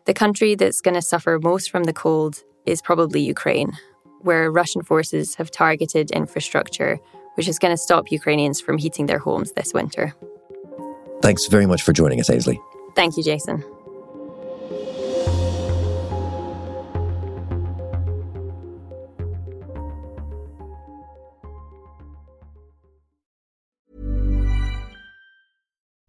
the 0.06 0.14
country 0.14 0.54
that's 0.54 0.80
going 0.80 0.94
to 0.94 1.02
suffer 1.02 1.40
most 1.42 1.70
from 1.70 1.84
the 1.84 1.92
cold 1.92 2.44
is 2.66 2.80
probably 2.80 3.20
Ukraine, 3.20 3.72
where 4.20 4.50
Russian 4.50 4.82
forces 4.82 5.34
have 5.34 5.50
targeted 5.50 6.10
infrastructure, 6.12 7.00
which 7.34 7.48
is 7.48 7.58
going 7.58 7.72
to 7.72 7.82
stop 7.82 8.12
Ukrainians 8.12 8.60
from 8.60 8.78
heating 8.78 9.06
their 9.06 9.18
homes 9.18 9.52
this 9.52 9.74
winter. 9.74 10.14
Thanks 11.20 11.46
very 11.46 11.66
much 11.66 11.82
for 11.82 11.92
joining 11.92 12.20
us, 12.20 12.30
Ainslie. 12.30 12.60
Thank 12.94 13.16
you, 13.16 13.24
Jason. 13.24 13.64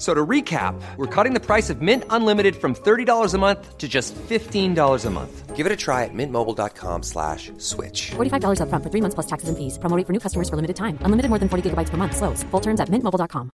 So 0.00 0.14
to 0.14 0.26
recap, 0.26 0.80
we're 0.96 1.14
cutting 1.14 1.34
the 1.34 1.44
price 1.44 1.68
of 1.68 1.82
Mint 1.82 2.04
Unlimited 2.08 2.56
from 2.56 2.74
$30 2.74 3.34
a 3.34 3.36
month 3.36 3.76
to 3.76 3.86
just 3.86 4.14
$15 4.14 5.04
a 5.04 5.10
month. 5.10 5.54
Give 5.54 5.66
it 5.66 5.72
a 5.72 5.76
try 5.76 6.04
at 6.04 6.14
mintmobile.com 6.14 7.02
slash 7.02 7.52
switch. 7.58 8.12
$45 8.12 8.62
up 8.62 8.70
front 8.70 8.82
for 8.82 8.88
three 8.88 9.02
months 9.02 9.14
plus 9.14 9.26
taxes 9.26 9.50
and 9.50 9.58
fees. 9.58 9.76
Promoting 9.76 10.06
for 10.06 10.14
new 10.14 10.18
customers 10.18 10.48
for 10.48 10.56
limited 10.56 10.76
time. 10.76 10.96
Unlimited 11.02 11.28
more 11.28 11.38
than 11.38 11.50
40 11.50 11.68
gigabytes 11.68 11.90
per 11.90 11.98
month. 11.98 12.16
Slows. 12.16 12.42
Full 12.44 12.60
terms 12.60 12.80
at 12.80 12.88
mintmobile.com. 12.88 13.50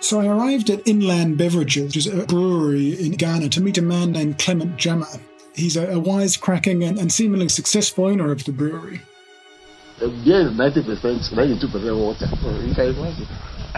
So 0.00 0.20
I 0.20 0.26
arrived 0.28 0.70
at 0.70 0.88
Inland 0.88 1.36
Beverages, 1.36 1.84
which 1.84 1.96
is 1.98 2.06
a 2.06 2.24
brewery 2.24 2.94
in 2.94 3.12
Ghana, 3.12 3.50
to 3.50 3.60
meet 3.60 3.76
a 3.76 3.82
man 3.82 4.12
named 4.12 4.38
Clement 4.38 4.78
Jama. 4.78 5.08
He's 5.54 5.76
a, 5.76 5.84
a 5.90 6.00
wisecracking 6.00 6.82
and, 6.88 6.98
and 6.98 7.12
seemingly 7.12 7.50
successful 7.50 8.06
owner 8.06 8.32
of 8.32 8.44
the 8.44 8.52
brewery. 8.52 9.02
The 9.98 10.08
beer 10.08 10.42
is 10.42 10.52
90%, 10.52 11.34
92% 11.34 11.98
water. 11.98 12.26
So 12.26 12.60
you 12.60 12.74
can 12.74 12.86
imagine. 12.86 13.26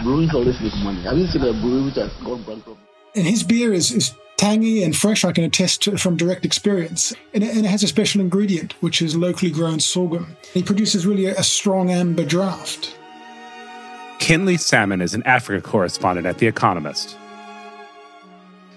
Breweries 0.03 0.33
always 0.33 0.61
make 0.61 0.75
money. 0.83 1.01
Have 1.01 1.17
you 1.17 1.27
seen 1.27 1.41
a 1.41 1.53
brewery 1.53 1.83
which 1.83 1.95
has 1.95 2.13
gone 2.23 2.43
bankrupt? 2.43 2.79
And 3.15 3.25
his 3.25 3.43
beer 3.43 3.73
is, 3.73 3.91
is 3.91 4.13
tangy 4.37 4.83
and 4.83 4.95
fresh, 4.95 5.25
I 5.25 5.31
can 5.31 5.43
attest 5.43 5.81
to, 5.83 5.97
from 5.97 6.17
direct 6.17 6.45
experience. 6.45 7.13
And 7.33 7.43
it, 7.43 7.55
and 7.55 7.65
it, 7.65 7.69
has 7.69 7.83
a 7.83 7.87
special 7.87 8.21
ingredient, 8.21 8.73
which 8.81 9.01
is 9.01 9.15
locally 9.15 9.51
grown 9.51 9.79
sorghum. 9.79 10.37
He 10.53 10.63
produces 10.63 11.05
really 11.05 11.25
a, 11.25 11.35
a 11.37 11.43
strong 11.43 11.91
amber 11.91 12.25
draft. 12.25 12.97
Kinley 14.19 14.57
Salmon 14.57 15.01
is 15.01 15.13
an 15.13 15.23
Africa 15.23 15.67
correspondent 15.67 16.27
at 16.27 16.37
The 16.37 16.47
Economist. 16.47 17.17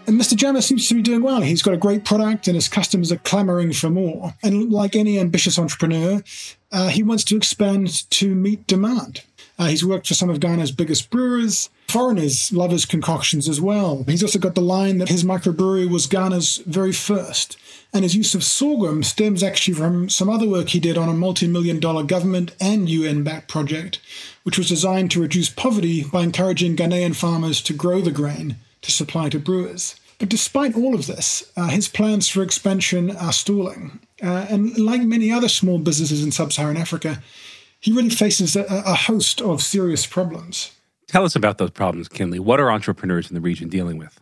And 0.06 0.20
Mr. 0.20 0.36
Jama 0.36 0.60
seems 0.60 0.86
to 0.88 0.94
be 0.94 1.02
doing 1.02 1.22
well. 1.22 1.40
He's 1.40 1.62
got 1.62 1.72
a 1.72 1.78
great 1.78 2.04
product 2.04 2.46
and 2.46 2.54
his 2.54 2.68
customers 2.68 3.10
are 3.10 3.16
clamoring 3.16 3.72
for 3.72 3.88
more. 3.88 4.34
And 4.42 4.70
like 4.70 4.94
any 4.94 5.18
ambitious 5.18 5.58
entrepreneur, 5.58 6.22
uh, 6.70 6.88
he 6.88 7.02
wants 7.02 7.24
to 7.24 7.36
expand 7.36 8.10
to 8.10 8.34
meet 8.34 8.66
demand. 8.66 9.22
Uh, 9.58 9.66
he's 9.66 9.84
worked 9.84 10.06
for 10.06 10.14
some 10.14 10.28
of 10.28 10.40
Ghana's 10.40 10.72
biggest 10.72 11.08
brewers. 11.10 11.70
Foreigners 11.88 12.52
love 12.52 12.70
his 12.70 12.84
concoctions 12.84 13.48
as 13.48 13.60
well. 13.60 14.04
He's 14.06 14.22
also 14.22 14.38
got 14.38 14.54
the 14.54 14.60
line 14.60 14.98
that 14.98 15.08
his 15.08 15.24
microbrewery 15.24 15.88
was 15.88 16.06
Ghana's 16.06 16.58
very 16.66 16.92
first. 16.92 17.56
And 17.92 18.02
his 18.02 18.16
use 18.16 18.34
of 18.34 18.44
sorghum 18.44 19.04
stems 19.04 19.42
actually 19.42 19.74
from 19.74 20.10
some 20.10 20.28
other 20.28 20.48
work 20.48 20.70
he 20.70 20.80
did 20.80 20.98
on 20.98 21.08
a 21.08 21.14
multi 21.14 21.46
million 21.46 21.78
dollar 21.80 22.02
government 22.02 22.54
and 22.60 22.88
UN 22.88 23.22
backed 23.22 23.48
project, 23.48 24.00
which 24.42 24.58
was 24.58 24.68
designed 24.68 25.12
to 25.12 25.22
reduce 25.22 25.48
poverty 25.48 26.04
by 26.04 26.22
encouraging 26.22 26.76
Ghanaian 26.76 27.14
farmers 27.14 27.62
to 27.62 27.72
grow 27.72 28.00
the 28.00 28.10
grain 28.10 28.56
to 28.84 28.92
supply 28.92 29.28
to 29.30 29.38
brewers. 29.38 29.96
But 30.18 30.28
despite 30.28 30.76
all 30.76 30.94
of 30.94 31.06
this, 31.06 31.50
uh, 31.56 31.68
his 31.68 31.88
plans 31.88 32.28
for 32.28 32.42
expansion 32.42 33.16
are 33.16 33.32
stalling. 33.32 34.00
Uh, 34.22 34.46
and 34.48 34.78
like 34.78 35.02
many 35.02 35.32
other 35.32 35.48
small 35.48 35.78
businesses 35.78 36.22
in 36.22 36.30
sub 36.30 36.52
Saharan 36.52 36.76
Africa, 36.76 37.22
he 37.80 37.92
really 37.92 38.10
faces 38.10 38.56
a, 38.56 38.64
a 38.64 38.94
host 38.94 39.42
of 39.42 39.62
serious 39.62 40.06
problems. 40.06 40.72
Tell 41.08 41.24
us 41.24 41.36
about 41.36 41.58
those 41.58 41.70
problems, 41.70 42.08
Kinley. 42.08 42.38
What 42.38 42.60
are 42.60 42.70
entrepreneurs 42.70 43.28
in 43.30 43.34
the 43.34 43.40
region 43.40 43.68
dealing 43.68 43.98
with? 43.98 44.20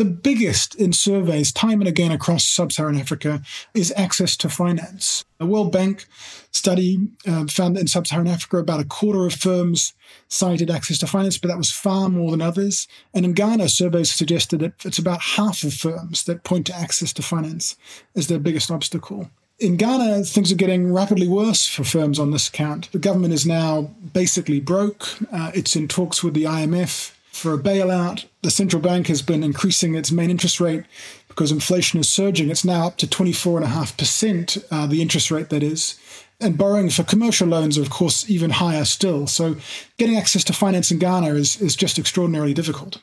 The 0.00 0.06
biggest 0.06 0.76
in 0.76 0.94
surveys, 0.94 1.52
time 1.52 1.82
and 1.82 1.86
again 1.86 2.10
across 2.10 2.48
sub 2.48 2.72
Saharan 2.72 2.96
Africa, 2.96 3.42
is 3.74 3.92
access 3.98 4.34
to 4.38 4.48
finance. 4.48 5.26
A 5.38 5.44
World 5.44 5.72
Bank 5.72 6.06
study 6.52 7.10
uh, 7.28 7.44
found 7.48 7.76
that 7.76 7.82
in 7.82 7.86
sub 7.86 8.06
Saharan 8.06 8.26
Africa, 8.26 8.56
about 8.56 8.80
a 8.80 8.86
quarter 8.86 9.26
of 9.26 9.34
firms 9.34 9.92
cited 10.26 10.70
access 10.70 10.96
to 11.00 11.06
finance, 11.06 11.36
but 11.36 11.48
that 11.48 11.58
was 11.58 11.70
far 11.70 12.08
more 12.08 12.30
than 12.30 12.40
others. 12.40 12.88
And 13.12 13.26
in 13.26 13.34
Ghana, 13.34 13.68
surveys 13.68 14.10
suggested 14.10 14.60
that 14.60 14.86
it's 14.86 14.98
about 14.98 15.20
half 15.20 15.64
of 15.64 15.74
firms 15.74 16.24
that 16.24 16.44
point 16.44 16.68
to 16.68 16.74
access 16.74 17.12
to 17.12 17.22
finance 17.22 17.76
as 18.16 18.28
their 18.28 18.38
biggest 18.38 18.70
obstacle. 18.70 19.30
In 19.58 19.76
Ghana, 19.76 20.24
things 20.24 20.50
are 20.50 20.54
getting 20.54 20.94
rapidly 20.94 21.28
worse 21.28 21.66
for 21.66 21.84
firms 21.84 22.18
on 22.18 22.30
this 22.30 22.48
account. 22.48 22.90
The 22.92 22.98
government 22.98 23.34
is 23.34 23.44
now 23.44 23.90
basically 24.14 24.60
broke. 24.60 25.06
Uh, 25.30 25.50
it's 25.52 25.76
in 25.76 25.88
talks 25.88 26.24
with 26.24 26.32
the 26.32 26.44
IMF 26.44 27.12
for 27.40 27.54
a 27.54 27.58
bailout. 27.58 28.26
The 28.42 28.50
central 28.50 28.82
bank 28.82 29.06
has 29.08 29.22
been 29.22 29.42
increasing 29.42 29.94
its 29.94 30.12
main 30.12 30.30
interest 30.30 30.60
rate 30.60 30.84
because 31.28 31.50
inflation 31.50 31.98
is 32.00 32.08
surging. 32.08 32.50
It's 32.50 32.64
now 32.64 32.86
up 32.86 32.96
to 32.98 33.06
24.5%, 33.06 34.64
uh, 34.70 34.86
the 34.86 35.00
interest 35.00 35.30
rate 35.30 35.48
that 35.48 35.62
is. 35.62 35.98
And 36.38 36.56
borrowing 36.56 36.90
for 36.90 37.02
commercial 37.02 37.48
loans 37.48 37.78
are, 37.78 37.82
of 37.82 37.90
course, 37.90 38.28
even 38.28 38.50
higher 38.50 38.84
still. 38.84 39.26
So 39.26 39.56
getting 39.98 40.16
access 40.16 40.44
to 40.44 40.52
finance 40.52 40.90
in 40.90 40.98
Ghana 40.98 41.34
is, 41.34 41.60
is 41.60 41.76
just 41.76 41.98
extraordinarily 41.98 42.54
difficult. 42.54 42.98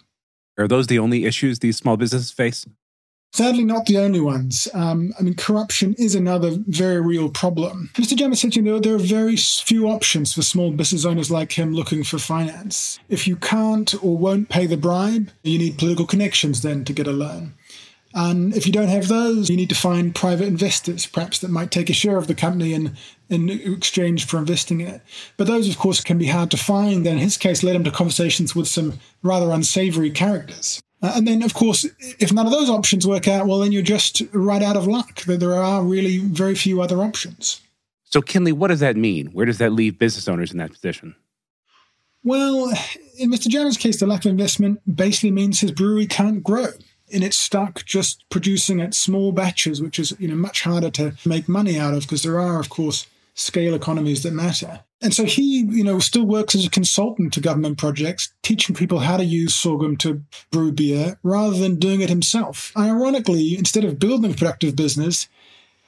Are 0.58 0.68
those 0.68 0.88
the 0.88 1.00
only 1.00 1.26
issues 1.26 1.60
these 1.60 1.78
small 1.78 1.98
businesses 1.98 2.32
face? 2.32 2.66
Sadly, 3.38 3.66
not 3.66 3.86
the 3.86 4.00
only 4.00 4.20
ones. 4.20 4.68
Um, 4.74 5.14
I 5.20 5.22
mean, 5.22 5.36
corruption 5.36 5.94
is 6.00 6.16
another 6.16 6.58
very 6.66 7.00
real 7.00 7.30
problem. 7.30 7.92
Mr. 7.94 8.18
Jama 8.18 8.36
said, 8.36 8.56
you 8.56 8.64
know, 8.64 8.80
there 8.80 8.96
are 8.96 8.98
very 8.98 9.36
few 9.36 9.88
options 9.88 10.34
for 10.34 10.42
small 10.42 10.72
business 10.72 11.06
owners 11.06 11.30
like 11.30 11.52
him 11.52 11.72
looking 11.72 12.04
for 12.04 12.18
finance. 12.18 12.98
If 13.10 13.28
you 13.28 13.36
can't 13.36 13.94
or 14.04 14.18
won't 14.18 14.50
pay 14.50 14.66
the 14.66 14.76
bribe, 14.76 15.30
you 15.44 15.60
need 15.60 15.78
political 15.78 16.08
connections 16.08 16.64
then 16.64 16.84
to 16.86 16.94
get 16.94 17.06
a 17.06 17.12
loan. 17.12 17.54
And 18.16 18.56
if 18.56 18.66
you 18.66 18.74
don't 18.74 18.88
have 18.88 19.08
those, 19.08 19.52
you 19.52 19.56
need 19.56 19.70
to 19.70 19.76
find 19.76 20.16
private 20.16 20.48
investors, 20.48 21.06
perhaps 21.06 21.38
that 21.38 21.52
might 21.52 21.70
take 21.70 21.92
a 21.92 21.94
share 21.94 22.18
of 22.18 22.26
the 22.26 22.34
company 22.34 22.74
in, 22.74 22.98
in 23.30 23.52
exchange 23.52 24.26
for 24.26 24.40
investing 24.40 24.82
in 24.82 24.88
it. 24.88 25.02
But 25.38 25.46
those, 25.46 25.70
of 25.70 25.78
course, 25.78 26.02
can 26.02 26.18
be 26.18 26.26
hard 26.26 26.50
to 26.50 26.58
find. 26.58 27.06
And 27.06 27.18
in 27.18 27.18
his 27.20 27.38
case, 27.38 27.62
led 27.62 27.76
him 27.76 27.84
to 27.84 27.92
conversations 27.92 28.56
with 28.56 28.68
some 28.68 28.98
rather 29.22 29.52
unsavory 29.52 30.10
characters. 30.10 30.82
Uh, 31.02 31.14
and 31.16 31.28
then, 31.28 31.44
of 31.44 31.54
course, 31.54 31.86
if 32.20 32.34
none 32.34 32.46
of 32.46 32.52
those 32.52 32.70
options 32.70 33.06
work 33.06 33.28
out, 33.28 33.46
well, 33.46 33.60
then 33.60 33.72
you're 33.72 33.84
just 33.84 34.24
right 34.34 34.64
out 34.64 34.76
of 34.76 34.88
luck. 34.88 35.22
There 35.22 35.54
are 35.54 35.84
really 35.84 36.18
very 36.18 36.56
few 36.56 36.82
other 36.82 37.02
options. 37.02 37.62
So, 38.04 38.22
Kinley, 38.22 38.52
what 38.52 38.70
does 38.70 38.80
that 38.80 38.96
mean? 38.96 39.28
Where 39.28 39.46
does 39.46 39.60
that 39.60 39.74
leave 39.74 40.00
business 40.00 40.28
owners 40.28 40.52
in 40.52 40.58
that 40.58 40.72
position? 40.72 41.16
Well, 42.24 42.70
in 43.18 43.32
Mr. 43.32 43.48
Jama's 43.48 43.78
case, 43.78 44.00
the 44.00 44.08
lack 44.08 44.26
of 44.26 44.32
investment 44.32 44.82
basically 44.94 45.32
means 45.32 45.60
his 45.60 45.72
brewery 45.72 46.08
can't 46.08 46.44
grow. 46.44 46.68
And 47.14 47.24
it's 47.24 47.38
stuck 47.38 47.86
just 47.86 48.28
producing 48.30 48.82
at 48.82 48.94
small 48.94 49.32
batches, 49.32 49.82
which 49.82 49.98
is 50.00 50.14
you 50.20 50.28
know 50.28 50.36
much 50.36 50.64
harder 50.64 50.90
to 50.92 51.14
make 51.26 51.48
money 51.48 51.80
out 51.80 51.94
of 51.94 52.02
because 52.02 52.24
there 52.24 52.40
are, 52.40 52.60
of 52.60 52.70
course, 52.70 53.08
scale 53.34 53.74
economies 53.74 54.24
that 54.24 54.34
matter. 54.34 54.82
And 55.02 55.14
so 55.14 55.26
he, 55.26 55.60
you 55.60 55.84
know, 55.84 56.00
still 56.00 56.26
works 56.26 56.56
as 56.56 56.66
a 56.66 56.70
consultant 56.72 57.32
to 57.34 57.42
government 57.42 57.78
projects, 57.78 58.34
teaching 58.42 58.76
people 58.76 59.00
how 59.00 59.18
to 59.18 59.24
use 59.24 59.54
sorghum 59.54 59.96
to 59.98 60.24
brew 60.50 60.72
beer 60.72 61.20
rather 61.22 61.56
than 61.56 61.76
doing 61.76 62.02
it 62.02 62.10
himself. 62.10 62.72
Ironically, 62.76 63.56
instead 63.58 63.84
of 63.84 64.00
building 64.00 64.32
a 64.32 64.36
productive 64.36 64.76
business, 64.76 65.28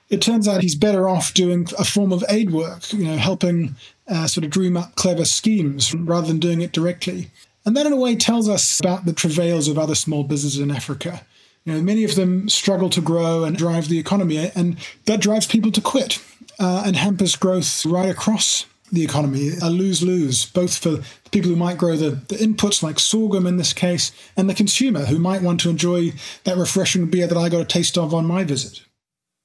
it 0.09 0.21
turns 0.21 0.47
out 0.47 0.61
he's 0.61 0.75
better 0.75 1.09
off 1.09 1.33
doing 1.33 1.67
a 1.77 1.85
form 1.85 2.11
of 2.11 2.23
aid 2.29 2.51
work, 2.51 2.91
you 2.93 3.05
know, 3.05 3.17
helping 3.17 3.75
uh, 4.07 4.27
sort 4.27 4.43
of 4.43 4.51
dream 4.51 4.77
up 4.77 4.95
clever 4.95 5.25
schemes 5.25 5.93
rather 5.93 6.27
than 6.27 6.39
doing 6.39 6.61
it 6.61 6.71
directly. 6.71 7.31
And 7.65 7.75
that, 7.75 7.85
in 7.85 7.93
a 7.93 7.97
way, 7.97 8.15
tells 8.15 8.47
us 8.47 8.79
about 8.79 9.05
the 9.05 9.13
travails 9.13 9.67
of 9.67 9.77
other 9.77 9.95
small 9.95 10.23
businesses 10.23 10.59
in 10.59 10.71
Africa. 10.71 11.25
You 11.65 11.73
know, 11.73 11.81
many 11.81 12.03
of 12.03 12.15
them 12.15 12.47
struggle 12.47 12.89
to 12.91 13.01
grow 13.01 13.43
and 13.43 13.57
drive 13.57 13.89
the 13.89 13.99
economy, 13.99 14.51
and 14.55 14.77
that 15.05 15.21
drives 15.21 15.45
people 15.45 15.71
to 15.71 15.81
quit 15.81 16.19
uh, 16.59 16.83
and 16.85 16.95
hampers 16.95 17.35
growth 17.35 17.85
right 17.85 18.09
across 18.09 18.65
the 18.91 19.03
economy, 19.03 19.51
a 19.61 19.69
lose 19.69 20.01
lose, 20.01 20.45
both 20.45 20.77
for 20.77 20.89
the 20.89 21.05
people 21.31 21.49
who 21.49 21.55
might 21.55 21.77
grow 21.77 21.95
the, 21.95 22.11
the 22.11 22.35
inputs 22.35 22.81
like 22.81 22.99
sorghum 22.99 23.45
in 23.45 23.57
this 23.57 23.73
case, 23.73 24.11
and 24.35 24.49
the 24.49 24.53
consumer 24.53 25.05
who 25.05 25.19
might 25.19 25.41
want 25.41 25.59
to 25.61 25.69
enjoy 25.69 26.11
that 26.43 26.57
refreshing 26.57 27.07
beer 27.07 27.27
that 27.27 27.37
I 27.37 27.49
got 27.49 27.61
a 27.61 27.65
taste 27.65 27.97
of 27.97 28.13
on 28.13 28.25
my 28.25 28.43
visit. 28.43 28.81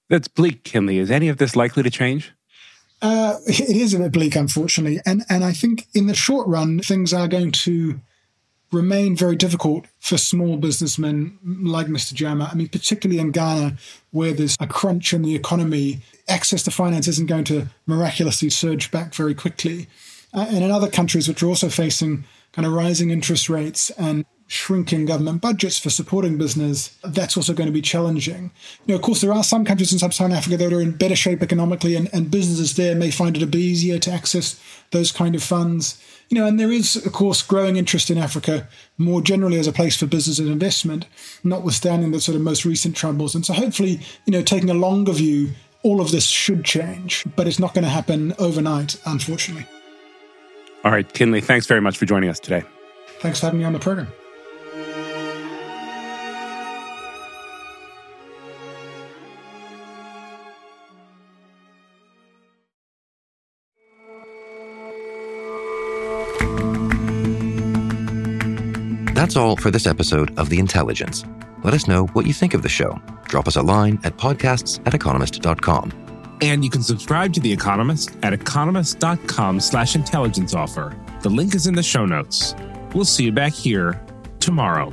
That's 0.08 0.28
bleak, 0.28 0.64
Kinley. 0.64 0.98
Is 0.98 1.10
any 1.10 1.28
of 1.28 1.38
this 1.38 1.56
likely 1.56 1.82
to 1.82 1.90
change? 1.90 2.32
Uh, 3.02 3.38
it 3.46 3.76
is 3.76 3.94
a 3.94 3.98
bit 3.98 4.12
bleak, 4.12 4.36
unfortunately. 4.36 5.00
And, 5.04 5.24
and 5.28 5.44
I 5.44 5.52
think 5.52 5.86
in 5.94 6.06
the 6.06 6.14
short 6.14 6.46
run, 6.46 6.80
things 6.80 7.12
are 7.12 7.28
going 7.28 7.52
to 7.52 8.00
remain 8.74 9.16
very 9.16 9.36
difficult 9.36 9.86
for 10.00 10.18
small 10.18 10.56
businessmen 10.56 11.38
like 11.44 11.86
Mr. 11.86 12.12
Jama. 12.12 12.48
I 12.50 12.54
mean, 12.54 12.68
particularly 12.68 13.20
in 13.20 13.30
Ghana, 13.30 13.76
where 14.10 14.32
there's 14.32 14.56
a 14.60 14.66
crunch 14.66 15.12
in 15.12 15.22
the 15.22 15.34
economy, 15.34 16.00
access 16.28 16.62
to 16.64 16.70
finance 16.70 17.08
isn't 17.08 17.26
going 17.26 17.44
to 17.44 17.68
miraculously 17.86 18.50
surge 18.50 18.90
back 18.90 19.14
very 19.14 19.34
quickly. 19.34 19.86
Uh, 20.32 20.46
and 20.48 20.64
in 20.64 20.70
other 20.70 20.90
countries, 20.90 21.28
which 21.28 21.42
are 21.42 21.48
also 21.48 21.68
facing 21.68 22.24
kind 22.52 22.66
of 22.66 22.72
rising 22.72 23.10
interest 23.10 23.48
rates 23.48 23.90
and 23.90 24.24
shrinking 24.46 25.06
government 25.06 25.40
budgets 25.40 25.78
for 25.78 25.90
supporting 25.90 26.36
business, 26.38 26.96
that's 27.02 27.36
also 27.36 27.54
going 27.54 27.66
to 27.66 27.72
be 27.72 27.80
challenging. 27.80 28.50
You 28.86 28.92
know, 28.92 28.94
of 28.96 29.02
course, 29.02 29.20
there 29.20 29.32
are 29.32 29.44
some 29.44 29.64
countries 29.64 29.92
in 29.92 29.98
sub-Saharan 29.98 30.36
Africa 30.36 30.56
that 30.56 30.72
are 30.72 30.80
in 30.80 30.92
better 30.92 31.16
shape 31.16 31.42
economically, 31.42 31.96
and, 31.96 32.08
and 32.12 32.30
businesses 32.30 32.76
there 32.76 32.94
may 32.94 33.10
find 33.10 33.36
it 33.36 33.42
a 33.42 33.46
bit 33.46 33.60
easier 33.60 33.98
to 33.98 34.12
access 34.12 34.60
those 34.90 35.12
kind 35.12 35.34
of 35.34 35.42
funds. 35.42 36.02
You 36.28 36.38
know, 36.38 36.46
and 36.46 36.58
there 36.58 36.70
is, 36.70 36.96
of 36.96 37.12
course, 37.12 37.42
growing 37.42 37.76
interest 37.76 38.10
in 38.10 38.18
Africa 38.18 38.68
more 38.98 39.20
generally 39.20 39.58
as 39.58 39.66
a 39.66 39.72
place 39.72 39.96
for 39.96 40.06
business 40.06 40.38
and 40.38 40.48
investment, 40.48 41.06
notwithstanding 41.42 42.12
the 42.12 42.20
sort 42.20 42.36
of 42.36 42.42
most 42.42 42.64
recent 42.64 42.96
troubles. 42.96 43.34
And 43.34 43.44
so, 43.44 43.54
hopefully, 43.54 44.00
you 44.26 44.32
know, 44.32 44.42
taking 44.42 44.70
a 44.70 44.74
longer 44.74 45.12
view, 45.12 45.50
all 45.82 46.00
of 46.00 46.10
this 46.10 46.26
should 46.26 46.64
change, 46.64 47.24
but 47.36 47.46
it's 47.46 47.58
not 47.58 47.74
going 47.74 47.84
to 47.84 47.90
happen 47.90 48.34
overnight, 48.38 49.00
unfortunately. 49.04 49.66
All 50.82 50.90
right, 50.90 51.10
Kinley, 51.12 51.40
thanks 51.40 51.66
very 51.66 51.80
much 51.80 51.96
for 51.96 52.04
joining 52.04 52.28
us 52.28 52.38
today. 52.38 52.62
Thanks 53.20 53.40
for 53.40 53.46
having 53.46 53.60
me 53.60 53.64
on 53.64 53.72
the 53.72 53.78
program. 53.78 54.08
That's 69.24 69.36
all 69.36 69.56
for 69.56 69.70
this 69.70 69.86
episode 69.86 70.38
of 70.38 70.50
The 70.50 70.58
Intelligence. 70.58 71.24
Let 71.62 71.72
us 71.72 71.88
know 71.88 72.04
what 72.08 72.26
you 72.26 72.34
think 72.34 72.52
of 72.52 72.60
the 72.60 72.68
show. 72.68 73.00
Drop 73.24 73.48
us 73.48 73.56
a 73.56 73.62
line 73.62 73.98
at 74.04 74.18
podcasts 74.18 74.86
at 74.86 74.92
economist.com. 74.92 76.38
And 76.42 76.62
you 76.62 76.68
can 76.68 76.82
subscribe 76.82 77.32
to 77.32 77.40
The 77.40 77.50
Economist 77.50 78.14
at 78.22 78.34
economist.com 78.34 79.60
slash 79.60 79.94
intelligence 79.94 80.54
offer. 80.54 80.94
The 81.22 81.30
link 81.30 81.54
is 81.54 81.66
in 81.66 81.72
the 81.72 81.82
show 81.82 82.04
notes. 82.04 82.54
We'll 82.92 83.06
see 83.06 83.24
you 83.24 83.32
back 83.32 83.54
here 83.54 83.98
tomorrow. 84.40 84.92